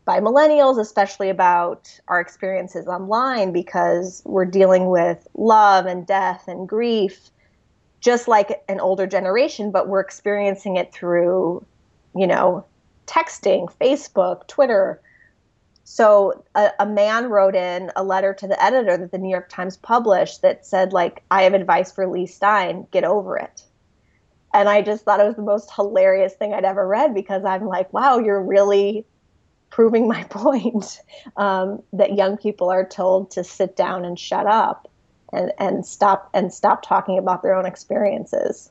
by 0.06 0.20
millennials, 0.20 0.80
especially 0.80 1.30
about 1.30 2.00
our 2.08 2.20
experiences 2.20 2.88
online, 2.88 3.52
because 3.52 4.22
we're 4.26 4.46
dealing 4.46 4.90
with 4.90 5.28
love 5.36 5.86
and 5.86 6.06
death 6.06 6.48
and 6.48 6.68
grief, 6.68 7.30
just 8.02 8.28
like 8.28 8.64
an 8.68 8.80
older 8.80 9.08
generation, 9.08 9.72
but 9.72 9.88
we're 9.88 10.02
experiencing 10.02 10.76
it 10.76 10.94
through, 10.94 11.66
you 12.16 12.28
know, 12.28 12.66
texting, 13.08 13.72
Facebook, 13.80 14.46
Twitter. 14.48 15.02
So 15.86 16.44
a, 16.56 16.72
a 16.80 16.86
man 16.86 17.30
wrote 17.30 17.56
in 17.56 17.92
a 17.96 18.04
letter 18.04 18.34
to 18.34 18.48
the 18.48 18.62
editor 18.62 18.98
that 18.98 19.12
the 19.12 19.18
New 19.18 19.30
York 19.30 19.48
Times 19.50 19.78
published 19.78 20.42
that 20.42 20.66
said, 20.66 20.92
like, 20.92 21.24
I 21.32 21.44
have 21.44 21.54
advice 21.54 21.92
for 21.92 22.08
Leigh 22.08 22.26
Stein, 22.26 22.88
get 22.92 23.06
over 23.06 23.38
it. 23.38 23.64
And 24.54 24.70
I 24.70 24.82
just 24.82 25.04
thought 25.04 25.20
it 25.20 25.26
was 25.26 25.36
the 25.36 25.42
most 25.42 25.72
hilarious 25.74 26.34
thing 26.34 26.54
I'd 26.54 26.66
ever 26.66 26.88
read 26.88 27.14
because 27.14 27.44
I'm 27.44 27.66
like, 27.66 27.92
wow, 27.92 28.20
you're 28.20 28.42
really 28.42 29.06
proving 29.70 30.08
my 30.08 30.24
point 30.30 31.02
um, 31.36 31.82
that 31.94 32.16
young 32.16 32.38
people 32.38 32.70
are 32.70 32.88
told 32.88 33.32
to 33.32 33.44
sit 33.44 33.76
down 33.76 34.06
and 34.06 34.18
shut 34.18 34.46
up 34.46 34.88
and, 35.32 35.52
and 35.58 35.86
stop 35.86 36.30
and 36.34 36.54
stop 36.54 36.84
talking 36.84 37.18
about 37.18 37.42
their 37.42 37.56
own 37.56 37.66
experiences. 37.66 38.70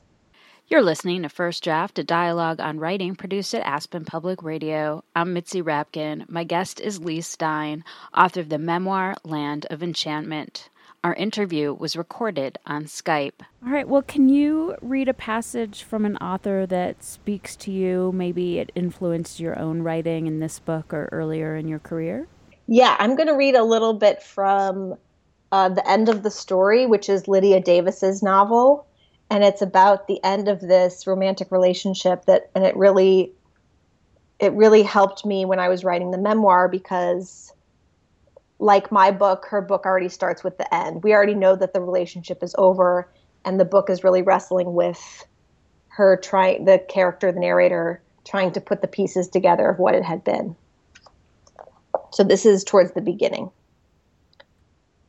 You're 0.67 0.81
listening 0.81 1.23
to 1.23 1.29
First 1.29 1.61
Draft, 1.61 1.99
a 1.99 2.05
dialogue 2.05 2.61
on 2.61 2.79
writing 2.79 3.15
produced 3.15 3.53
at 3.53 3.65
Aspen 3.65 4.05
Public 4.05 4.41
Radio. 4.41 5.03
I'm 5.13 5.33
Mitzi 5.33 5.61
Rapkin. 5.61 6.27
My 6.29 6.45
guest 6.45 6.79
is 6.79 7.01
Leigh 7.01 7.19
Stein, 7.19 7.83
author 8.15 8.39
of 8.39 8.47
the 8.47 8.57
memoir 8.57 9.15
Land 9.25 9.67
of 9.69 9.83
Enchantment. 9.83 10.69
Our 11.03 11.13
interview 11.15 11.73
was 11.73 11.97
recorded 11.97 12.57
on 12.65 12.85
Skype. 12.85 13.41
All 13.65 13.73
right, 13.73 13.87
well, 13.87 14.03
can 14.03 14.29
you 14.29 14.77
read 14.81 15.09
a 15.09 15.13
passage 15.13 15.83
from 15.83 16.05
an 16.05 16.15
author 16.17 16.65
that 16.65 17.03
speaks 17.03 17.57
to 17.57 17.71
you? 17.71 18.13
Maybe 18.13 18.59
it 18.59 18.71
influenced 18.73 19.37
your 19.37 19.59
own 19.59 19.81
writing 19.81 20.27
in 20.27 20.39
this 20.39 20.59
book 20.59 20.93
or 20.93 21.09
earlier 21.11 21.57
in 21.57 21.67
your 21.67 21.79
career? 21.79 22.29
Yeah, 22.67 22.95
I'm 22.99 23.17
going 23.17 23.27
to 23.27 23.35
read 23.35 23.55
a 23.55 23.65
little 23.65 23.93
bit 23.93 24.23
from 24.23 24.95
uh, 25.51 25.67
The 25.67 25.85
End 25.89 26.07
of 26.07 26.23
the 26.23 26.31
Story, 26.31 26.85
which 26.85 27.09
is 27.09 27.27
Lydia 27.27 27.59
Davis's 27.59 28.23
novel. 28.23 28.87
And 29.29 29.43
it's 29.43 29.61
about 29.61 30.07
the 30.07 30.23
end 30.23 30.47
of 30.47 30.61
this 30.61 31.05
romantic 31.05 31.51
relationship 31.51 32.25
that, 32.25 32.49
and 32.55 32.63
it 32.63 32.77
really, 32.77 33.33
it 34.39 34.53
really 34.53 34.83
helped 34.83 35.25
me 35.25 35.43
when 35.43 35.59
I 35.59 35.67
was 35.67 35.83
writing 35.83 36.11
the 36.11 36.17
memoir 36.17 36.69
because 36.69 37.52
like 38.63 38.93
my 38.93 39.11
book, 39.11 39.45
her 39.49 39.61
book 39.61 39.85
already 39.85 40.07
starts 40.07 40.41
with 40.41 40.57
the 40.57 40.73
end. 40.73 41.03
We 41.03 41.13
already 41.13 41.35
know 41.35 41.57
that 41.57 41.73
the 41.73 41.81
relationship 41.81 42.41
is 42.41 42.55
over, 42.57 43.09
and 43.43 43.59
the 43.59 43.65
book 43.65 43.89
is 43.89 44.05
really 44.05 44.21
wrestling 44.21 44.73
with 44.73 45.27
her 45.89 46.15
trying, 46.15 46.63
the 46.63 46.79
character, 46.79 47.29
the 47.33 47.41
narrator, 47.41 48.01
trying 48.25 48.53
to 48.53 48.61
put 48.61 48.81
the 48.81 48.87
pieces 48.87 49.27
together 49.27 49.67
of 49.67 49.79
what 49.79 49.95
it 49.95 50.03
had 50.03 50.23
been. 50.23 50.55
So 52.13 52.23
this 52.23 52.45
is 52.45 52.63
towards 52.63 52.93
the 52.93 53.01
beginning. 53.01 53.51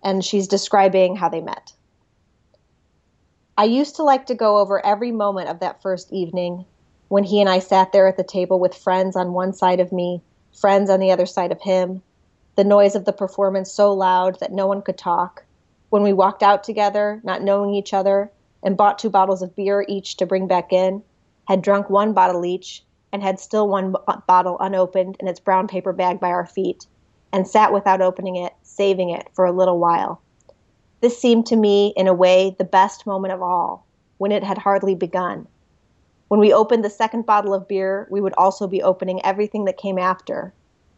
And 0.03 0.25
she's 0.25 0.49
describing 0.49 1.15
how 1.15 1.29
they 1.29 1.41
met. 1.41 1.73
I 3.57 3.65
used 3.65 3.95
to 3.97 4.03
like 4.03 4.27
to 4.27 4.35
go 4.35 4.59
over 4.59 4.85
every 4.85 5.13
moment 5.13 5.49
of 5.49 5.61
that 5.61 5.81
first 5.81 6.13
evening 6.13 6.65
when 7.07 7.23
he 7.23 7.41
and 7.41 7.49
I 7.49 7.61
sat 7.61 7.93
there 7.93 8.09
at 8.09 8.17
the 8.17 8.25
table 8.25 8.59
with 8.59 8.75
friends 8.75 9.15
on 9.15 9.33
one 9.33 9.53
side 9.53 9.79
of 9.79 9.93
me, 9.93 10.23
friends 10.61 10.91
on 10.91 10.99
the 10.99 11.13
other 11.13 11.25
side 11.25 11.53
of 11.53 11.61
him 11.61 12.03
the 12.57 12.65
noise 12.65 12.95
of 12.95 13.05
the 13.05 13.13
performance 13.13 13.73
so 13.73 13.93
loud 13.93 14.39
that 14.39 14.53
no 14.53 14.67
one 14.67 14.83
could 14.83 14.99
talk. 14.99 15.45
When 15.91 16.03
we 16.03 16.13
walked 16.13 16.43
out 16.43 16.63
together, 16.63 17.21
not 17.25 17.43
knowing 17.43 17.75
each 17.75 17.93
other, 17.93 18.31
and 18.63 18.77
bought 18.77 18.99
two 18.99 19.11
bottles 19.11 19.43
of 19.43 19.57
beer 19.57 19.85
each 19.89 20.17
to 20.17 20.27
bring 20.27 20.47
back 20.47 20.73
in, 20.73 21.03
had 21.47 21.63
drunk 21.63 21.91
one 21.91 22.13
bottle 22.13 22.45
each, 22.45 22.85
and 23.13 23.23
had 23.23 23.39
still 23.39 23.69
one 23.69 23.95
bottle 24.27 24.57
unopened 24.61 25.17
in 25.21 25.29
its 25.29 25.41
brown 25.41 25.69
paper 25.69 25.93
bag 25.93 26.21
by 26.21 26.31
our 26.31 26.47
feet, 26.47 26.87
and 27.33 27.47
sat 27.47 27.73
without 27.73 28.01
opening 28.01 28.37
it, 28.37 28.53
saving 28.63 29.11
it 29.11 29.29
for 29.35 29.45
a 29.45 29.53
little 29.53 29.79
while. 29.79 30.21
This 31.01 31.19
seemed 31.19 31.47
to 31.47 31.57
me, 31.57 31.93
in 31.97 32.07
a 32.07 32.15
way, 32.15 32.55
the 32.57 32.65
best 32.65 33.07
moment 33.07 33.35
of 33.35 33.43
all, 33.43 33.85
when 34.19 34.33
it 34.33 34.45
had 34.45 34.59
hardly 34.59 34.95
begun. 34.95 35.47
When 36.29 36.41
we 36.41 36.53
opened 36.53 36.85
the 36.85 36.91
second 36.91 37.27
bottle 37.27 37.53
of 37.53 37.69
beer, 37.69 38.07
we 38.11 38.21
would 38.21 38.35
also 38.39 38.67
be 38.67 38.83
opening 38.83 39.25
everything 39.25 39.65
that 39.67 39.77
came 39.77 39.99
after 39.99 40.55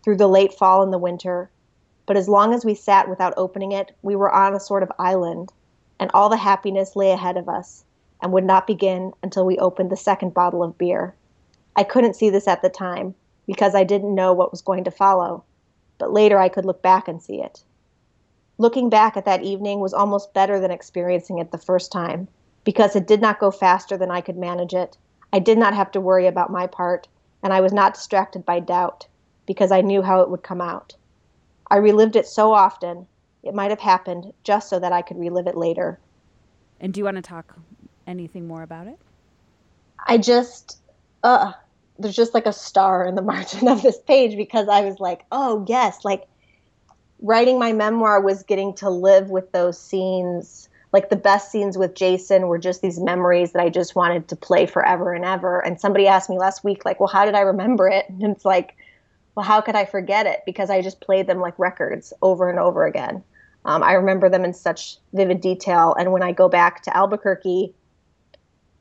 through 0.07 0.17
the 0.17 0.29
late 0.29 0.55
fall 0.55 0.85
and 0.85 0.93
the 0.93 0.99
winter. 0.99 1.51
But 2.07 2.17
as 2.17 2.29
long 2.29 2.55
as 2.55 2.65
we 2.65 2.77
sat 2.77 3.09
without 3.09 3.35
opening 3.37 3.73
it, 3.73 3.91
we 4.03 4.15
were 4.15 4.33
on 4.33 4.55
a 4.55 4.61
sort 4.61 4.85
of 4.85 4.93
island, 5.01 5.53
and 5.99 6.13
all 6.15 6.29
the 6.29 6.37
happiness 6.37 6.95
lay 6.95 7.11
ahead 7.11 7.37
of 7.37 7.49
us 7.49 7.83
and 8.23 8.33
would 8.33 8.45
not 8.45 8.69
begin 8.69 9.15
until 9.25 9.45
we 9.45 9.59
opened 9.59 9.91
the 9.91 9.97
second 9.97 10.33
bottle 10.33 10.63
of 10.63 10.79
beer. 10.79 11.17
I 11.75 11.83
couldn't 11.83 12.15
see 12.15 12.31
this 12.31 12.47
at 12.47 12.63
the 12.63 12.69
time 12.69 13.17
because 13.49 13.75
I 13.75 13.83
didn't 13.83 14.15
know 14.15 14.33
what 14.33 14.53
was 14.53 14.63
going 14.63 14.85
to 14.85 14.93
follow, 14.93 15.43
but 15.99 16.13
later 16.13 16.39
I 16.39 16.51
could 16.51 16.65
look 16.65 16.83
back 16.83 17.09
and 17.09 17.21
see 17.21 17.43
it. 17.43 17.65
Looking 18.59 18.89
back 18.89 19.17
at 19.17 19.25
that 19.25 19.43
evening 19.43 19.81
was 19.81 19.93
almost 19.93 20.33
better 20.33 20.61
than 20.61 20.71
experiencing 20.71 21.39
it 21.39 21.51
the 21.51 21.59
first 21.59 21.91
time 21.91 22.29
because 22.63 22.95
it 22.95 23.09
did 23.09 23.21
not 23.21 23.41
go 23.41 23.51
faster 23.51 23.97
than 23.97 24.13
I 24.13 24.21
could 24.21 24.37
manage 24.37 24.73
it. 24.73 24.97
I 25.33 25.41
did 25.41 25.59
not 25.59 25.75
have 25.75 25.91
to 25.91 26.01
worry 26.01 26.29
about 26.29 26.53
my 26.53 26.69
part, 26.69 27.09
and 27.43 27.53
I 27.53 27.61
was 27.61 27.73
not 27.73 27.95
distracted 27.95 28.47
by 28.47 28.61
doubt 28.61 29.09
because 29.47 29.73
I 29.73 29.81
knew 29.81 30.03
how 30.03 30.21
it 30.21 30.31
would 30.31 30.43
come 30.43 30.61
out. 30.61 30.95
I 31.71 31.77
relived 31.77 32.17
it 32.17 32.27
so 32.27 32.53
often, 32.53 33.07
it 33.43 33.55
might 33.55 33.71
have 33.71 33.81
happened 33.81 34.33
just 34.45 34.69
so 34.69 34.79
that 34.79 34.93
I 34.93 35.03
could 35.03 35.19
relive 35.19 35.47
it 35.47 35.57
later. 35.57 35.99
And 36.81 36.93
do 36.93 37.01
you 37.01 37.05
want 37.05 37.17
to 37.17 37.23
talk 37.23 37.57
anything 38.07 38.47
more 38.47 38.63
about 38.63 38.87
it? 38.87 38.99
I 40.07 40.19
just, 40.19 40.79
uh, 41.23 41.53
there's 41.99 42.17
just 42.17 42.35
like 42.35 42.47
a 42.47 42.53
star 42.53 43.07
in 43.07 43.15
the 43.15 43.23
margin 43.33 43.69
of 43.69 43.83
this 43.83 43.99
page 43.99 44.37
because 44.37 44.69
I 44.69 44.83
was 44.83 45.01
like, 45.01 45.25
oh, 45.33 45.65
yes, 45.69 46.05
like 46.05 46.27
writing 47.21 47.59
my 47.59 47.73
memoir 47.73 48.21
was 48.21 48.43
getting 48.43 48.75
to 48.75 48.91
live 48.91 49.31
with 49.31 49.53
those 49.53 49.81
scenes 49.81 50.69
like 50.97 51.11
the 51.11 51.17
best 51.17 51.51
scenes 51.51 51.77
with 51.77 51.95
Jason 51.95 52.47
were 52.47 52.57
just 52.57 52.81
these 52.81 52.99
memories 52.99 53.53
that 53.53 53.61
I 53.63 53.69
just 53.69 53.95
wanted 53.95 54.29
to 54.29 54.37
play 54.37 54.65
forever 54.65 55.13
and 55.13 55.27
ever. 55.27 55.63
And 55.65 55.79
somebody 55.79 56.07
asked 56.07 56.31
me 56.31 56.39
last 56.39 56.65
week, 56.65 56.87
like, 56.87 57.01
well, 57.01 57.09
how 57.09 57.27
did 57.27 57.35
I 57.35 57.41
remember 57.41 57.87
it? 57.87 58.07
And 58.23 58.35
it's 58.35 58.47
like, 58.47 58.77
well, 59.37 59.45
how 59.45 59.61
could 59.61 59.77
I 59.77 59.85
forget 59.85 60.27
it? 60.27 60.41
Because 60.47 60.71
I 60.71 60.81
just 60.81 61.01
played 61.01 61.27
them 61.27 61.41
like 61.41 61.59
records 61.59 62.13
over 62.23 62.49
and 62.49 62.59
over 62.59 62.87
again. 62.87 63.23
Um, 63.67 63.83
I 63.83 63.93
remember 63.93 64.31
them 64.31 64.45
in 64.45 64.55
such 64.55 64.97
vivid 65.13 65.43
detail. 65.43 65.95
And 65.99 66.11
when 66.11 66.23
I 66.23 66.33
go 66.33 66.49
back 66.49 66.83
to 66.85 66.97
Albuquerque, 66.97 67.75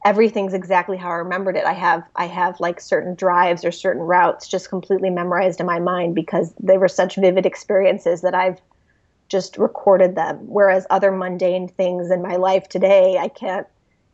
everything's 0.06 0.54
exactly 0.54 0.96
how 0.96 1.10
I 1.10 1.16
remembered 1.16 1.58
it. 1.58 1.66
I 1.66 1.74
have 1.74 2.04
I 2.16 2.28
have 2.28 2.60
like 2.62 2.80
certain 2.80 3.16
drives 3.16 3.66
or 3.66 3.72
certain 3.72 4.04
routes 4.04 4.48
just 4.48 4.70
completely 4.70 5.10
memorized 5.10 5.60
in 5.60 5.66
my 5.66 5.80
mind 5.80 6.16
because 6.16 6.54
they 6.62 6.78
were 6.78 6.88
such 6.88 7.18
vivid 7.18 7.46
experiences 7.46 8.22
that 8.22 8.36
I've 8.36 8.62
just 9.28 9.58
recorded 9.58 10.16
them. 10.16 10.38
Whereas 10.48 10.88
other 10.90 11.12
mundane 11.12 11.68
things 11.68 12.12
in 12.12 12.22
my 12.22 12.38
life 12.38 12.70
today, 12.70 13.18
I 13.18 13.28
can't, 13.28 13.68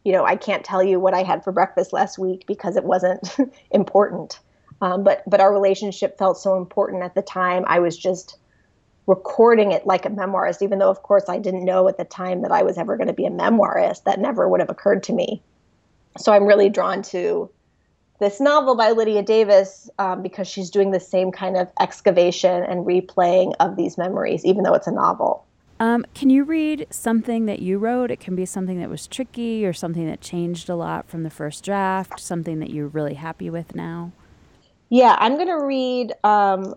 you 0.05 0.13
know, 0.13 0.25
I 0.25 0.37
can't 0.37 0.63
tell 0.63 0.81
you 0.81 0.99
what 0.99 1.13
I 1.13 1.21
had 1.21 1.43
for 1.43 1.51
breakfast 1.51 1.93
last 1.93 2.17
week 2.17 2.45
because 2.47 2.77
it 2.77 2.85
wasn't 2.85 3.29
important. 3.71 4.39
Um, 4.81 5.03
but 5.03 5.23
but 5.27 5.39
our 5.39 5.53
relationship 5.53 6.17
felt 6.17 6.37
so 6.37 6.57
important 6.57 7.03
at 7.03 7.15
the 7.15 7.21
time. 7.21 7.63
I 7.67 7.79
was 7.79 7.97
just 7.97 8.37
recording 9.07 9.71
it 9.71 9.85
like 9.85 10.05
a 10.05 10.09
memoirist, 10.09 10.61
even 10.61 10.79
though 10.79 10.89
of 10.89 11.03
course 11.03 11.25
I 11.27 11.37
didn't 11.37 11.65
know 11.65 11.87
at 11.87 11.97
the 11.97 12.05
time 12.05 12.41
that 12.41 12.51
I 12.51 12.63
was 12.63 12.77
ever 12.77 12.97
going 12.97 13.07
to 13.07 13.13
be 13.13 13.25
a 13.25 13.31
memoirist. 13.31 14.03
That 14.03 14.19
never 14.19 14.49
would 14.49 14.59
have 14.59 14.69
occurred 14.69 15.03
to 15.03 15.13
me. 15.13 15.41
So 16.17 16.33
I'm 16.33 16.45
really 16.45 16.69
drawn 16.69 17.01
to 17.03 17.49
this 18.19 18.39
novel 18.39 18.75
by 18.75 18.91
Lydia 18.91 19.23
Davis 19.23 19.89
um, 19.97 20.21
because 20.21 20.47
she's 20.47 20.69
doing 20.69 20.91
the 20.91 20.99
same 20.99 21.31
kind 21.31 21.57
of 21.57 21.69
excavation 21.79 22.63
and 22.63 22.85
replaying 22.85 23.53
of 23.59 23.75
these 23.75 23.97
memories, 23.97 24.45
even 24.45 24.63
though 24.63 24.73
it's 24.73 24.87
a 24.87 24.91
novel. 24.91 25.45
Um, 25.79 26.05
can 26.13 26.29
you 26.29 26.43
read 26.43 26.85
something 26.91 27.47
that 27.47 27.59
you 27.59 27.79
wrote? 27.79 28.11
It 28.11 28.19
can 28.19 28.35
be 28.35 28.45
something 28.45 28.79
that 28.79 28.89
was 28.89 29.07
tricky 29.07 29.65
or 29.65 29.73
something 29.73 30.05
that 30.05 30.21
changed 30.21 30.69
a 30.69 30.75
lot 30.75 31.09
from 31.09 31.23
the 31.23 31.31
first 31.31 31.63
draft, 31.63 32.19
something 32.19 32.59
that 32.59 32.69
you're 32.69 32.87
really 32.87 33.15
happy 33.15 33.49
with 33.49 33.73
now. 33.73 34.11
Yeah, 34.91 35.15
I'm 35.19 35.35
going 35.35 35.47
to 35.47 35.65
read 35.65 36.11
um, 36.25 36.75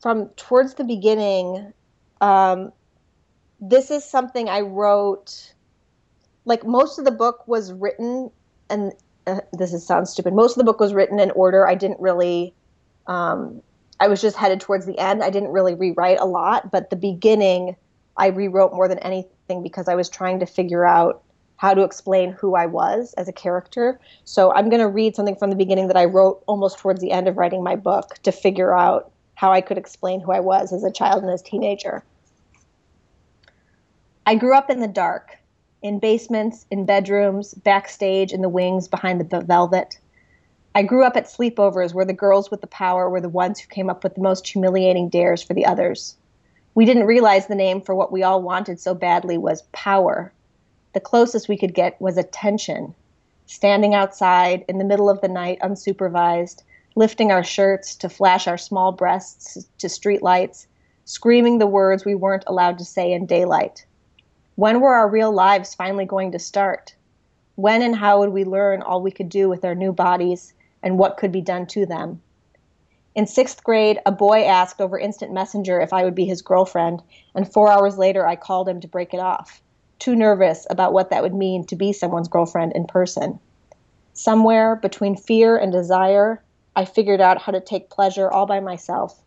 from 0.00 0.28
towards 0.36 0.74
the 0.74 0.84
beginning. 0.84 1.72
Um, 2.20 2.72
this 3.60 3.90
is 3.90 4.04
something 4.04 4.48
I 4.48 4.60
wrote. 4.60 5.52
Like 6.44 6.64
most 6.64 7.00
of 7.00 7.04
the 7.04 7.10
book 7.10 7.48
was 7.48 7.72
written 7.72 8.30
and 8.70 8.92
uh, 9.26 9.40
this 9.52 9.72
is 9.72 9.84
sounds 9.84 10.10
stupid. 10.10 10.32
Most 10.32 10.52
of 10.52 10.58
the 10.58 10.64
book 10.64 10.78
was 10.78 10.94
written 10.94 11.18
in 11.18 11.32
order. 11.32 11.66
I 11.66 11.74
didn't 11.74 11.98
really. 11.98 12.54
Um, 13.08 13.62
I 13.98 14.06
was 14.06 14.20
just 14.20 14.36
headed 14.36 14.60
towards 14.60 14.86
the 14.86 14.96
end. 14.96 15.24
I 15.24 15.30
didn't 15.30 15.50
really 15.50 15.74
rewrite 15.74 16.20
a 16.20 16.24
lot, 16.24 16.70
but 16.70 16.90
the 16.90 16.96
beginning 16.96 17.74
I 18.16 18.28
rewrote 18.28 18.74
more 18.74 18.86
than 18.86 19.00
anything 19.00 19.62
because 19.64 19.88
I 19.88 19.96
was 19.96 20.08
trying 20.08 20.38
to 20.38 20.46
figure 20.46 20.86
out 20.86 21.24
how 21.62 21.72
to 21.72 21.84
explain 21.84 22.32
who 22.32 22.56
I 22.56 22.66
was 22.66 23.14
as 23.14 23.28
a 23.28 23.32
character. 23.32 24.00
So 24.24 24.52
I'm 24.52 24.68
going 24.68 24.82
to 24.82 24.88
read 24.88 25.14
something 25.14 25.36
from 25.36 25.50
the 25.50 25.54
beginning 25.54 25.86
that 25.86 25.96
I 25.96 26.06
wrote 26.06 26.42
almost 26.48 26.80
towards 26.80 27.00
the 27.00 27.12
end 27.12 27.28
of 27.28 27.36
writing 27.36 27.62
my 27.62 27.76
book 27.76 28.18
to 28.24 28.32
figure 28.32 28.76
out 28.76 29.12
how 29.36 29.52
I 29.52 29.60
could 29.60 29.78
explain 29.78 30.18
who 30.20 30.32
I 30.32 30.40
was 30.40 30.72
as 30.72 30.82
a 30.82 30.90
child 30.90 31.22
and 31.22 31.30
as 31.30 31.40
a 31.40 31.44
teenager. 31.44 32.02
I 34.26 34.34
grew 34.34 34.56
up 34.56 34.70
in 34.70 34.80
the 34.80 34.88
dark 34.88 35.38
in 35.82 36.00
basements, 36.00 36.66
in 36.72 36.84
bedrooms, 36.84 37.54
backstage, 37.54 38.32
in 38.32 38.40
the 38.40 38.48
wings, 38.48 38.88
behind 38.88 39.20
the 39.20 39.40
velvet. 39.42 40.00
I 40.74 40.82
grew 40.82 41.04
up 41.04 41.16
at 41.16 41.26
sleepovers 41.26 41.94
where 41.94 42.04
the 42.04 42.12
girls 42.12 42.50
with 42.50 42.60
the 42.60 42.66
power 42.66 43.08
were 43.08 43.20
the 43.20 43.28
ones 43.28 43.60
who 43.60 43.68
came 43.68 43.88
up 43.88 44.02
with 44.02 44.16
the 44.16 44.20
most 44.20 44.48
humiliating 44.48 45.08
dares 45.08 45.44
for 45.44 45.54
the 45.54 45.66
others. 45.66 46.16
We 46.74 46.86
didn't 46.86 47.06
realize 47.06 47.46
the 47.46 47.54
name 47.54 47.82
for 47.82 47.94
what 47.94 48.10
we 48.10 48.24
all 48.24 48.42
wanted 48.42 48.80
so 48.80 48.96
badly 48.96 49.38
was 49.38 49.62
power. 49.70 50.32
The 50.92 51.00
closest 51.00 51.48
we 51.48 51.56
could 51.56 51.74
get 51.74 52.00
was 52.00 52.18
attention. 52.18 52.94
Standing 53.46 53.94
outside 53.94 54.64
in 54.68 54.78
the 54.78 54.84
middle 54.84 55.08
of 55.08 55.20
the 55.20 55.28
night, 55.28 55.58
unsupervised, 55.60 56.62
lifting 56.94 57.32
our 57.32 57.42
shirts 57.42 57.94
to 57.96 58.08
flash 58.08 58.46
our 58.46 58.58
small 58.58 58.92
breasts 58.92 59.66
to 59.78 59.86
streetlights, 59.86 60.66
screaming 61.04 61.58
the 61.58 61.66
words 61.66 62.04
we 62.04 62.14
weren't 62.14 62.44
allowed 62.46 62.78
to 62.78 62.84
say 62.84 63.12
in 63.12 63.24
daylight. 63.24 63.86
When 64.56 64.80
were 64.80 64.94
our 64.94 65.08
real 65.08 65.32
lives 65.32 65.74
finally 65.74 66.04
going 66.04 66.32
to 66.32 66.38
start? 66.38 66.94
When 67.54 67.80
and 67.80 67.96
how 67.96 68.18
would 68.18 68.30
we 68.30 68.44
learn 68.44 68.82
all 68.82 69.00
we 69.00 69.10
could 69.10 69.30
do 69.30 69.48
with 69.48 69.64
our 69.64 69.74
new 69.74 69.92
bodies 69.92 70.52
and 70.82 70.98
what 70.98 71.16
could 71.16 71.32
be 71.32 71.40
done 71.40 71.66
to 71.68 71.86
them? 71.86 72.20
In 73.14 73.26
sixth 73.26 73.64
grade, 73.64 73.98
a 74.04 74.12
boy 74.12 74.44
asked 74.44 74.80
over 74.80 74.98
instant 74.98 75.32
messenger 75.32 75.80
if 75.80 75.92
I 75.92 76.04
would 76.04 76.14
be 76.14 76.24
his 76.26 76.42
girlfriend, 76.42 77.02
and 77.34 77.50
four 77.50 77.70
hours 77.70 77.98
later, 77.98 78.26
I 78.26 78.36
called 78.36 78.68
him 78.68 78.80
to 78.80 78.88
break 78.88 79.14
it 79.14 79.20
off, 79.20 79.62
too 80.02 80.16
nervous 80.16 80.66
about 80.68 80.92
what 80.92 81.10
that 81.10 81.22
would 81.22 81.32
mean 81.32 81.64
to 81.64 81.76
be 81.76 81.92
someone's 81.92 82.26
girlfriend 82.26 82.72
in 82.72 82.84
person. 82.84 83.38
Somewhere 84.14 84.74
between 84.74 85.14
fear 85.14 85.56
and 85.56 85.70
desire, 85.70 86.42
I 86.74 86.86
figured 86.86 87.20
out 87.20 87.40
how 87.40 87.52
to 87.52 87.60
take 87.60 87.88
pleasure 87.88 88.28
all 88.28 88.44
by 88.44 88.58
myself, 88.58 89.22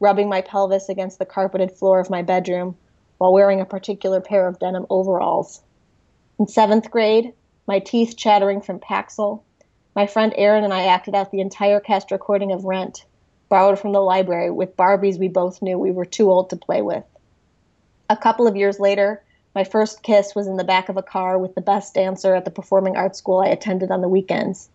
rubbing 0.00 0.28
my 0.28 0.40
pelvis 0.40 0.88
against 0.88 1.20
the 1.20 1.24
carpeted 1.24 1.70
floor 1.70 2.00
of 2.00 2.10
my 2.10 2.22
bedroom 2.22 2.76
while 3.18 3.32
wearing 3.32 3.60
a 3.60 3.64
particular 3.64 4.20
pair 4.20 4.48
of 4.48 4.58
denim 4.58 4.86
overalls. 4.90 5.62
In 6.40 6.48
seventh 6.48 6.90
grade, 6.90 7.32
my 7.68 7.78
teeth 7.78 8.16
chattering 8.16 8.60
from 8.60 8.80
Paxil, 8.80 9.42
my 9.94 10.08
friend 10.08 10.34
Aaron 10.36 10.64
and 10.64 10.74
I 10.74 10.86
acted 10.86 11.14
out 11.14 11.30
the 11.30 11.40
entire 11.40 11.78
cast 11.78 12.10
recording 12.10 12.50
of 12.50 12.64
Rent, 12.64 13.04
borrowed 13.48 13.78
from 13.78 13.92
the 13.92 14.00
library 14.00 14.50
with 14.50 14.76
Barbies 14.76 15.18
we 15.18 15.28
both 15.28 15.62
knew 15.62 15.78
we 15.78 15.92
were 15.92 16.04
too 16.04 16.28
old 16.28 16.50
to 16.50 16.56
play 16.56 16.82
with. 16.82 17.04
A 18.10 18.16
couple 18.16 18.48
of 18.48 18.56
years 18.56 18.80
later, 18.80 19.22
my 19.54 19.64
first 19.64 20.02
kiss 20.02 20.34
was 20.34 20.46
in 20.46 20.56
the 20.56 20.64
back 20.64 20.88
of 20.88 20.96
a 20.96 21.02
car 21.02 21.38
with 21.38 21.54
the 21.54 21.60
best 21.60 21.94
dancer 21.94 22.34
at 22.34 22.44
the 22.44 22.50
performing 22.50 22.96
arts 22.96 23.18
school 23.18 23.40
I 23.40 23.48
attended 23.48 23.90
on 23.90 24.00
the 24.00 24.08
weekends. 24.08 24.68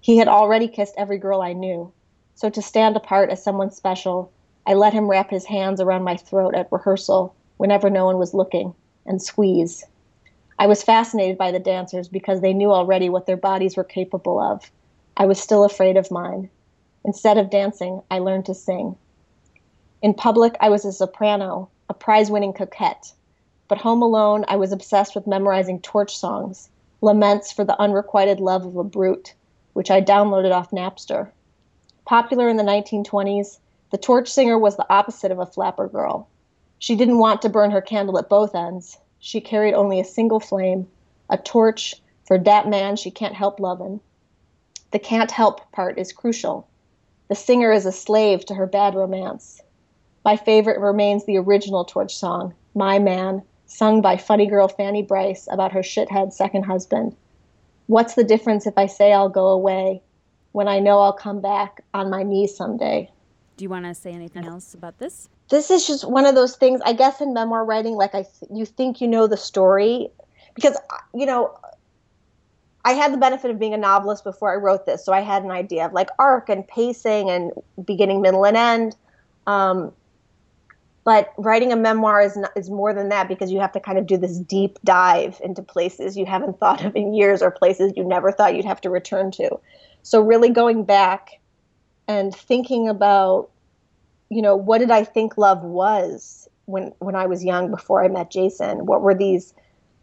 He 0.00 0.18
had 0.18 0.28
already 0.28 0.68
kissed 0.68 0.94
every 0.96 1.18
girl 1.18 1.40
I 1.42 1.52
knew, 1.52 1.92
so 2.34 2.50
to 2.50 2.60
stand 2.60 2.96
apart 2.96 3.30
as 3.30 3.42
someone 3.42 3.70
special, 3.70 4.30
I 4.66 4.74
let 4.74 4.92
him 4.92 5.08
wrap 5.08 5.30
his 5.30 5.46
hands 5.46 5.80
around 5.80 6.02
my 6.04 6.16
throat 6.16 6.54
at 6.54 6.70
rehearsal 6.70 7.34
whenever 7.56 7.88
no 7.88 8.04
one 8.04 8.18
was 8.18 8.34
looking 8.34 8.74
and 9.06 9.22
squeeze. 9.22 9.84
I 10.58 10.66
was 10.66 10.82
fascinated 10.82 11.38
by 11.38 11.50
the 11.50 11.58
dancers 11.58 12.08
because 12.08 12.40
they 12.40 12.52
knew 12.52 12.72
already 12.72 13.08
what 13.08 13.26
their 13.26 13.36
bodies 13.36 13.76
were 13.76 13.84
capable 13.84 14.40
of. 14.40 14.70
I 15.16 15.26
was 15.26 15.40
still 15.40 15.64
afraid 15.64 15.96
of 15.96 16.10
mine. 16.10 16.50
Instead 17.04 17.38
of 17.38 17.50
dancing, 17.50 18.02
I 18.10 18.18
learned 18.18 18.46
to 18.46 18.54
sing. 18.54 18.96
In 20.02 20.12
public, 20.12 20.56
I 20.60 20.68
was 20.68 20.84
a 20.84 20.92
soprano, 20.92 21.70
a 21.88 21.94
prize 21.94 22.30
winning 22.30 22.52
coquette. 22.52 23.12
But 23.68 23.78
home 23.78 24.00
alone, 24.00 24.44
I 24.46 24.54
was 24.54 24.70
obsessed 24.70 25.16
with 25.16 25.26
memorizing 25.26 25.80
torch 25.80 26.16
songs, 26.16 26.70
laments 27.00 27.50
for 27.50 27.64
the 27.64 27.80
unrequited 27.80 28.38
love 28.38 28.64
of 28.64 28.76
a 28.76 28.84
brute, 28.84 29.34
which 29.72 29.90
I 29.90 30.00
downloaded 30.00 30.52
off 30.52 30.70
Napster. 30.70 31.32
Popular 32.04 32.48
in 32.48 32.58
the 32.58 32.62
1920s, 32.62 33.58
the 33.90 33.98
torch 33.98 34.28
singer 34.28 34.56
was 34.56 34.76
the 34.76 34.86
opposite 34.88 35.32
of 35.32 35.40
a 35.40 35.46
flapper 35.46 35.88
girl. 35.88 36.28
She 36.78 36.94
didn't 36.94 37.18
want 37.18 37.42
to 37.42 37.48
burn 37.48 37.72
her 37.72 37.80
candle 37.80 38.18
at 38.18 38.28
both 38.28 38.54
ends. 38.54 38.98
She 39.18 39.40
carried 39.40 39.74
only 39.74 39.98
a 39.98 40.04
single 40.04 40.38
flame, 40.38 40.86
a 41.28 41.36
torch 41.36 42.00
for 42.24 42.38
that 42.38 42.68
man 42.68 42.94
she 42.94 43.10
can't 43.10 43.34
help 43.34 43.58
lovin'. 43.58 44.00
The 44.92 45.00
can't 45.00 45.32
help 45.32 45.72
part 45.72 45.98
is 45.98 46.12
crucial. 46.12 46.68
The 47.26 47.34
singer 47.34 47.72
is 47.72 47.84
a 47.84 47.90
slave 47.90 48.44
to 48.46 48.54
her 48.54 48.66
bad 48.66 48.94
romance. 48.94 49.60
My 50.24 50.36
favorite 50.36 50.78
remains 50.78 51.24
the 51.24 51.38
original 51.38 51.84
torch 51.84 52.14
song, 52.14 52.54
My 52.72 53.00
Man, 53.00 53.42
sung 53.66 54.00
by 54.00 54.16
funny 54.16 54.46
girl 54.46 54.68
Fanny 54.68 55.02
Brice 55.02 55.48
about 55.50 55.72
her 55.72 55.80
shithead 55.80 56.32
second 56.32 56.64
husband. 56.64 57.16
What's 57.86 58.14
the 58.14 58.24
difference 58.24 58.66
if 58.66 58.76
I 58.76 58.86
say 58.86 59.12
I'll 59.12 59.28
go 59.28 59.48
away 59.48 60.02
when 60.52 60.68
I 60.68 60.78
know 60.78 61.00
I'll 61.00 61.12
come 61.12 61.40
back 61.40 61.82
on 61.94 62.10
my 62.10 62.22
knees 62.22 62.56
someday? 62.56 63.10
Do 63.56 63.64
you 63.64 63.68
want 63.68 63.84
to 63.84 63.94
say 63.94 64.12
anything 64.12 64.44
else 64.44 64.74
about 64.74 64.98
this? 64.98 65.28
this 65.48 65.70
is 65.70 65.86
just 65.86 66.08
one 66.08 66.26
of 66.26 66.34
those 66.34 66.56
things 66.56 66.80
i 66.84 66.92
guess 66.92 67.20
in 67.20 67.32
memoir 67.32 67.64
writing 67.64 67.94
like 67.94 68.14
i 68.14 68.22
th- 68.22 68.50
you 68.52 68.64
think 68.64 69.00
you 69.00 69.08
know 69.08 69.26
the 69.26 69.36
story 69.36 70.08
because 70.54 70.76
you 71.14 71.26
know 71.26 71.56
i 72.84 72.92
had 72.92 73.12
the 73.12 73.16
benefit 73.16 73.50
of 73.50 73.58
being 73.58 73.74
a 73.74 73.78
novelist 73.78 74.24
before 74.24 74.52
i 74.52 74.56
wrote 74.56 74.86
this 74.86 75.04
so 75.04 75.12
i 75.12 75.20
had 75.20 75.42
an 75.42 75.50
idea 75.50 75.86
of 75.86 75.92
like 75.92 76.08
arc 76.18 76.48
and 76.48 76.66
pacing 76.66 77.30
and 77.30 77.52
beginning 77.84 78.20
middle 78.20 78.44
and 78.44 78.56
end 78.56 78.96
um, 79.46 79.92
but 81.06 81.32
writing 81.38 81.72
a 81.72 81.76
memoir 81.76 82.20
is 82.20 82.36
not, 82.36 82.50
is 82.54 82.68
more 82.68 82.92
than 82.92 83.08
that 83.08 83.28
because 83.28 83.50
you 83.50 83.60
have 83.60 83.72
to 83.72 83.80
kind 83.80 83.96
of 83.96 84.06
do 84.06 84.18
this 84.18 84.38
deep 84.38 84.78
dive 84.84 85.40
into 85.42 85.62
places 85.62 86.18
you 86.18 86.26
haven't 86.26 86.58
thought 86.60 86.84
of 86.84 86.94
in 86.94 87.14
years 87.14 87.40
or 87.40 87.50
places 87.50 87.94
you 87.96 88.04
never 88.04 88.30
thought 88.30 88.54
you'd 88.54 88.66
have 88.66 88.82
to 88.82 88.90
return 88.90 89.30
to 89.30 89.58
so 90.02 90.20
really 90.20 90.50
going 90.50 90.84
back 90.84 91.40
and 92.06 92.34
thinking 92.34 92.88
about 92.88 93.48
you 94.28 94.42
know, 94.42 94.56
what 94.56 94.78
did 94.78 94.90
I 94.90 95.04
think 95.04 95.38
love 95.38 95.62
was 95.62 96.48
when 96.66 96.92
when 96.98 97.14
I 97.14 97.26
was 97.26 97.44
young 97.44 97.70
before 97.70 98.04
I 98.04 98.08
met 98.08 98.30
Jason? 98.30 98.86
What 98.86 99.02
were 99.02 99.14
these 99.14 99.54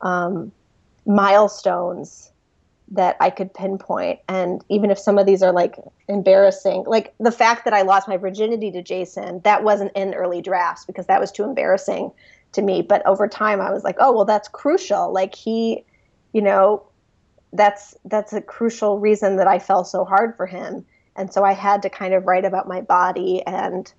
um, 0.02 0.52
milestones 1.06 2.32
that 2.91 3.17
I 3.19 3.30
could 3.30 3.54
pinpoint? 3.54 4.19
And 4.28 4.63
even 4.69 4.91
if 4.91 5.00
some 5.00 5.17
of 5.17 5.26
these 5.26 5.41
are 5.41 5.52
like 5.52 5.76
embarrassing, 6.08 6.84
like 6.86 7.13
the 7.19 7.32
fact 7.32 7.65
that 7.65 7.74
I 7.74 7.82
lost 7.82 8.08
my 8.08 8.17
virginity 8.17 8.72
to 8.72 8.82
Jason, 8.82 9.41
that 9.43 9.63
wasn't 9.63 9.91
in 9.96 10.13
early 10.13 10.41
drafts 10.41 10.86
because 10.86 11.08
that 11.08 11.19
was 11.19 11.32
too 11.32 11.43
embarrassing 11.43 12.12
to 12.54 12.62
me. 12.62 12.82
But 12.82 13.06
over 13.06 13.28
time, 13.28 13.62
I 13.62 13.72
was 13.72 13.84
like, 13.84 13.96
oh, 14.00 14.12
well, 14.12 14.26
that's 14.26 14.48
crucial. 14.48 15.12
Like 15.12 15.36
he, 15.36 15.84
you 16.34 16.41
know, 16.41 16.86
that's 17.52 17.96
that's 18.06 18.34
a 18.34 18.41
crucial 18.41 19.00
reason 19.00 19.38
that 19.38 19.48
I 19.48 19.60
fell 19.60 19.84
so 19.84 20.06
hard 20.06 20.36
for 20.36 20.46
him. 20.46 20.86
And 21.15 21.32
so 21.32 21.43
I 21.43 21.54
had 21.54 21.82
to 21.84 21.89
kind 21.89 22.13
of 22.13 22.26
write 22.26 22.46
about 22.46 22.67
my 22.67 22.82
body 22.82 23.43
and 23.46 23.91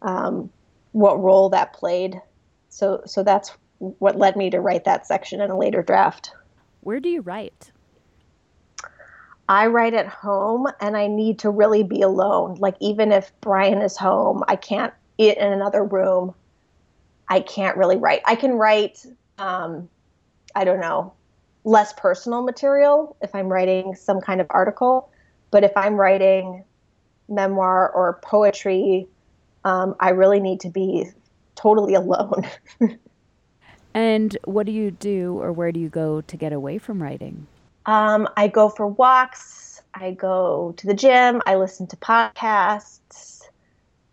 um, 0.00 0.50
what 0.92 1.20
role 1.20 1.48
that 1.50 1.72
played. 1.74 2.20
So 2.68 3.02
so 3.06 3.22
that's 3.22 3.52
what 3.78 4.16
led 4.16 4.36
me 4.36 4.48
to 4.50 4.60
write 4.60 4.84
that 4.84 5.06
section 5.06 5.40
in 5.40 5.50
a 5.50 5.58
later 5.58 5.82
draft. 5.82 6.32
Where 6.80 7.00
do 7.00 7.08
you 7.08 7.20
write? 7.20 7.71
I 9.52 9.66
write 9.66 9.92
at 9.92 10.06
home 10.06 10.66
and 10.80 10.96
I 10.96 11.08
need 11.08 11.40
to 11.40 11.50
really 11.50 11.82
be 11.82 12.00
alone. 12.00 12.54
Like 12.54 12.74
even 12.80 13.12
if 13.12 13.30
Brian 13.42 13.82
is 13.82 13.98
home, 13.98 14.42
I 14.48 14.56
can't 14.56 14.94
eat 15.18 15.36
in 15.36 15.52
another 15.52 15.84
room. 15.84 16.34
I 17.28 17.40
can't 17.40 17.76
really 17.76 17.98
write. 17.98 18.22
I 18.24 18.34
can 18.34 18.52
write 18.52 19.04
um, 19.36 19.90
I 20.54 20.64
don't 20.64 20.80
know, 20.80 21.12
less 21.64 21.92
personal 21.92 22.40
material 22.42 23.14
if 23.20 23.34
I'm 23.34 23.48
writing 23.48 23.94
some 23.94 24.22
kind 24.22 24.40
of 24.40 24.46
article. 24.48 25.10
But 25.50 25.64
if 25.64 25.72
I'm 25.76 25.96
writing 25.96 26.64
memoir 27.28 27.90
or 27.90 28.20
poetry, 28.22 29.06
um, 29.66 29.94
I 30.00 30.10
really 30.10 30.40
need 30.40 30.60
to 30.60 30.70
be 30.70 31.04
totally 31.56 31.92
alone. 32.02 32.48
and 33.92 34.34
what 34.44 34.64
do 34.64 34.72
you 34.72 34.92
do 34.92 35.38
or 35.42 35.52
where 35.52 35.72
do 35.72 35.78
you 35.78 35.90
go 35.90 36.22
to 36.22 36.36
get 36.38 36.54
away 36.54 36.78
from 36.78 37.02
writing? 37.02 37.48
Um, 37.86 38.28
I 38.36 38.48
go 38.48 38.68
for 38.68 38.86
walks. 38.86 39.82
I 39.94 40.12
go 40.12 40.74
to 40.76 40.86
the 40.86 40.94
gym. 40.94 41.42
I 41.46 41.56
listen 41.56 41.86
to 41.88 41.96
podcasts. 41.96 43.42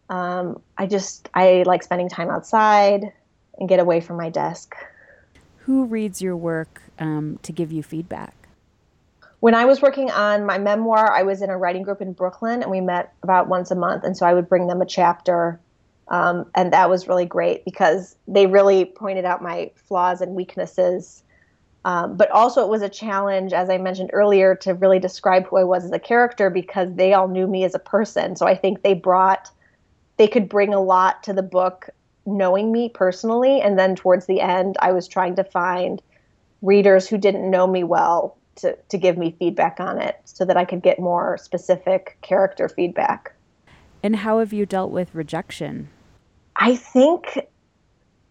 Um, 0.09 0.61
I 0.77 0.87
just, 0.87 1.29
I 1.33 1.63
like 1.65 1.83
spending 1.83 2.09
time 2.09 2.29
outside 2.29 3.13
and 3.59 3.69
get 3.69 3.79
away 3.79 4.01
from 4.01 4.17
my 4.17 4.29
desk. 4.29 4.75
Who 5.59 5.85
reads 5.85 6.21
your 6.21 6.35
work 6.35 6.81
um, 6.97 7.39
to 7.43 7.51
give 7.51 7.71
you 7.71 7.83
feedback? 7.83 8.33
When 9.39 9.55
I 9.55 9.65
was 9.65 9.81
working 9.81 10.09
on 10.11 10.45
my 10.45 10.57
memoir, 10.57 11.11
I 11.11 11.23
was 11.23 11.41
in 11.41 11.49
a 11.49 11.57
writing 11.57 11.83
group 11.83 12.01
in 12.01 12.11
Brooklyn 12.13 12.61
and 12.61 12.71
we 12.71 12.81
met 12.81 13.13
about 13.23 13.47
once 13.47 13.71
a 13.71 13.75
month. 13.75 14.03
And 14.03 14.17
so 14.17 14.25
I 14.25 14.33
would 14.33 14.49
bring 14.49 14.67
them 14.67 14.81
a 14.81 14.85
chapter. 14.85 15.59
Um, 16.09 16.49
and 16.55 16.73
that 16.73 16.89
was 16.89 17.07
really 17.07 17.25
great 17.25 17.63
because 17.63 18.15
they 18.27 18.47
really 18.47 18.83
pointed 18.83 19.25
out 19.25 19.41
my 19.41 19.71
flaws 19.75 20.21
and 20.21 20.33
weaknesses 20.33 21.23
um, 21.85 22.17
but 22.17 22.29
also, 22.31 22.61
it 22.63 22.69
was 22.69 22.81
a 22.81 22.89
challenge, 22.89 23.53
as 23.53 23.69
I 23.69 23.77
mentioned 23.77 24.09
earlier, 24.11 24.55
to 24.55 24.73
really 24.73 24.99
describe 24.99 25.47
who 25.47 25.57
I 25.57 25.63
was 25.63 25.85
as 25.85 25.91
a 25.91 25.99
character 25.99 26.49
because 26.49 26.93
they 26.95 27.13
all 27.13 27.27
knew 27.27 27.47
me 27.47 27.63
as 27.63 27.73
a 27.73 27.79
person. 27.79 28.35
So 28.35 28.45
I 28.45 28.55
think 28.55 28.81
they 28.81 28.93
brought, 28.93 29.49
they 30.17 30.27
could 30.27 30.49
bring 30.49 30.73
a 30.73 30.81
lot 30.81 31.23
to 31.23 31.33
the 31.33 31.41
book 31.43 31.89
knowing 32.25 32.71
me 32.71 32.89
personally. 32.89 33.61
And 33.61 33.79
then 33.79 33.95
towards 33.95 34.25
the 34.25 34.41
end, 34.41 34.75
I 34.81 34.91
was 34.91 35.07
trying 35.07 35.35
to 35.37 35.43
find 35.43 36.01
readers 36.61 37.07
who 37.07 37.17
didn't 37.17 37.49
know 37.49 37.65
me 37.65 37.85
well 37.85 38.37
to, 38.57 38.77
to 38.89 38.97
give 38.97 39.17
me 39.17 39.35
feedback 39.39 39.79
on 39.79 40.01
it 40.01 40.19
so 40.25 40.43
that 40.43 40.57
I 40.57 40.65
could 40.65 40.81
get 40.81 40.99
more 40.99 41.37
specific 41.37 42.17
character 42.21 42.67
feedback. 42.67 43.33
And 44.03 44.17
how 44.17 44.39
have 44.39 44.51
you 44.51 44.65
dealt 44.65 44.91
with 44.91 45.15
rejection? 45.15 45.89
I 46.57 46.75
think 46.75 47.39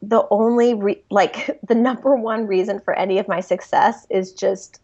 the 0.03 0.27
only 0.31 0.75
re- 0.75 1.03
like 1.11 1.59
the 1.67 1.75
number 1.75 2.15
one 2.17 2.47
reason 2.47 2.81
for 2.81 2.95
any 2.95 3.19
of 3.19 3.29
my 3.29 3.41
success 3.41 4.07
is 4.11 4.33
just 4.33 4.81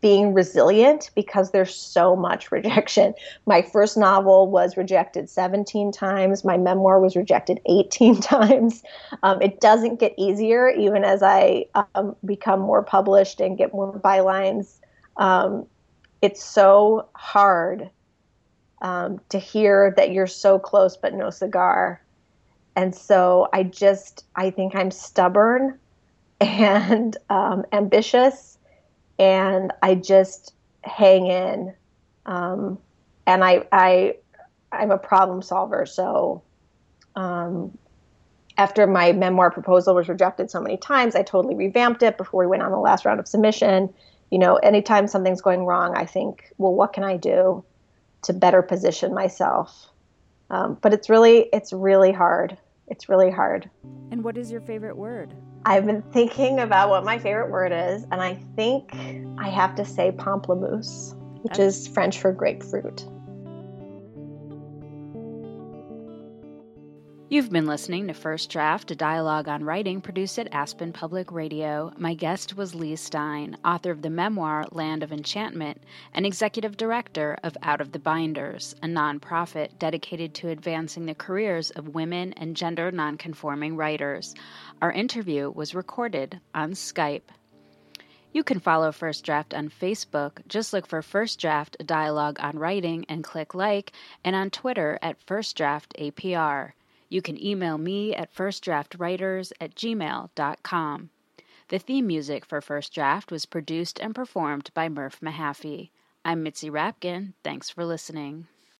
being 0.00 0.34
resilient 0.34 1.10
because 1.14 1.50
there's 1.50 1.74
so 1.74 2.14
much 2.16 2.52
rejection. 2.52 3.14
My 3.46 3.62
first 3.62 3.96
novel 3.96 4.50
was 4.50 4.76
rejected 4.76 5.30
17 5.30 5.92
times. 5.92 6.44
My 6.44 6.56
memoir 6.56 7.00
was 7.00 7.16
rejected 7.16 7.60
18 7.66 8.20
times. 8.20 8.82
Um, 9.22 9.40
it 9.40 9.60
doesn't 9.60 10.00
get 10.00 10.14
easier 10.16 10.68
even 10.68 11.04
as 11.04 11.22
I 11.22 11.66
um, 11.94 12.16
become 12.24 12.60
more 12.60 12.82
published 12.82 13.40
and 13.40 13.56
get 13.56 13.72
more 13.72 13.92
bylines. 13.92 14.76
Um, 15.16 15.66
it's 16.22 16.42
so 16.42 17.08
hard 17.14 17.90
um, 18.82 19.20
to 19.30 19.38
hear 19.38 19.94
that 19.96 20.12
you're 20.12 20.26
so 20.26 20.58
close 20.58 20.96
but 20.96 21.14
no 21.14 21.30
cigar 21.30 22.02
and 22.76 22.94
so 22.94 23.48
I 23.52 23.62
just 23.64 24.24
I 24.36 24.50
think 24.50 24.76
I'm 24.76 24.90
stubborn 24.90 25.78
and 26.40 27.16
um, 27.30 27.64
ambitious, 27.72 28.58
and 29.18 29.72
I 29.82 29.94
just 29.94 30.52
hang 30.82 31.26
in. 31.26 31.74
Um, 32.26 32.78
and 33.26 33.42
I 33.42 33.66
I 33.72 34.16
I'm 34.70 34.90
a 34.90 34.98
problem 34.98 35.40
solver. 35.40 35.86
So 35.86 36.42
um, 37.16 37.76
after 38.58 38.86
my 38.86 39.12
memoir 39.12 39.50
proposal 39.50 39.94
was 39.94 40.08
rejected 40.08 40.50
so 40.50 40.60
many 40.60 40.76
times, 40.76 41.14
I 41.14 41.22
totally 41.22 41.54
revamped 41.54 42.02
it 42.02 42.18
before 42.18 42.40
we 42.40 42.46
went 42.46 42.62
on 42.62 42.70
the 42.70 42.78
last 42.78 43.06
round 43.06 43.20
of 43.20 43.26
submission. 43.26 43.92
You 44.30 44.38
know, 44.38 44.56
anytime 44.56 45.06
something's 45.06 45.40
going 45.40 45.64
wrong, 45.64 45.96
I 45.96 46.04
think, 46.04 46.52
well, 46.58 46.74
what 46.74 46.92
can 46.92 47.04
I 47.04 47.16
do 47.16 47.64
to 48.22 48.32
better 48.34 48.60
position 48.60 49.14
myself? 49.14 49.88
Um, 50.50 50.76
but 50.80 50.92
it's 50.92 51.08
really 51.08 51.48
it's 51.52 51.72
really 51.72 52.12
hard 52.12 52.58
it's 52.88 53.08
really 53.08 53.30
hard. 53.30 53.70
And 54.10 54.22
what 54.22 54.36
is 54.36 54.50
your 54.50 54.60
favorite 54.60 54.96
word? 54.96 55.34
I've 55.64 55.84
been 55.84 56.02
thinking 56.12 56.60
about 56.60 56.90
what 56.90 57.04
my 57.04 57.18
favorite 57.18 57.50
word 57.50 57.72
is, 57.72 58.04
and 58.12 58.22
I 58.22 58.34
think 58.54 58.94
I 59.38 59.48
have 59.48 59.74
to 59.76 59.84
say 59.84 60.12
pamplemousse, 60.12 61.14
which 61.42 61.54
okay. 61.54 61.64
is 61.64 61.88
French 61.88 62.20
for 62.20 62.32
grapefruit. 62.32 63.04
You've 67.28 67.50
been 67.50 67.66
listening 67.66 68.06
to 68.06 68.14
First 68.14 68.50
Draft, 68.50 68.92
a 68.92 68.94
dialogue 68.94 69.48
on 69.48 69.64
writing 69.64 70.00
produced 70.00 70.38
at 70.38 70.54
Aspen 70.54 70.92
Public 70.92 71.32
Radio. 71.32 71.92
My 71.98 72.14
guest 72.14 72.56
was 72.56 72.72
Leigh 72.72 72.94
Stein, 72.94 73.56
author 73.64 73.90
of 73.90 74.02
the 74.02 74.10
memoir 74.10 74.64
Land 74.70 75.02
of 75.02 75.10
Enchantment 75.10 75.82
and 76.14 76.24
executive 76.24 76.76
director 76.76 77.36
of 77.42 77.56
Out 77.64 77.80
of 77.80 77.90
the 77.90 77.98
Binders, 77.98 78.76
a 78.80 78.86
nonprofit 78.86 79.76
dedicated 79.80 80.34
to 80.34 80.50
advancing 80.50 81.06
the 81.06 81.16
careers 81.16 81.72
of 81.72 81.96
women 81.96 82.32
and 82.34 82.56
gender 82.56 82.92
nonconforming 82.92 83.74
writers. 83.74 84.32
Our 84.80 84.92
interview 84.92 85.50
was 85.50 85.74
recorded 85.74 86.38
on 86.54 86.74
Skype. 86.74 87.28
You 88.32 88.44
can 88.44 88.60
follow 88.60 88.92
First 88.92 89.24
Draft 89.24 89.52
on 89.52 89.68
Facebook. 89.68 90.46
Just 90.46 90.72
look 90.72 90.86
for 90.86 91.02
First 91.02 91.40
Draft, 91.40 91.76
a 91.80 91.84
dialogue 91.84 92.36
on 92.38 92.56
writing, 92.56 93.04
and 93.08 93.24
click 93.24 93.52
like, 93.52 93.90
and 94.22 94.36
on 94.36 94.50
Twitter 94.50 94.96
at 95.02 95.20
First 95.26 95.56
Draft 95.56 95.92
APR. 95.98 96.74
You 97.08 97.22
can 97.22 97.42
email 97.42 97.78
me 97.78 98.14
at 98.14 98.34
firstdraftwriters 98.34 99.52
at 99.60 99.74
gmail.com. 99.74 101.10
The 101.68 101.78
theme 101.78 102.06
music 102.06 102.44
for 102.44 102.60
First 102.60 102.94
Draft 102.94 103.30
was 103.30 103.46
produced 103.46 103.98
and 104.00 104.14
performed 104.14 104.70
by 104.74 104.88
Murph 104.88 105.20
Mahaffey. 105.20 105.90
I'm 106.24 106.42
Mitzi 106.42 106.70
Rapkin. 106.70 107.34
Thanks 107.42 107.70
for 107.70 107.84
listening. 107.84 108.46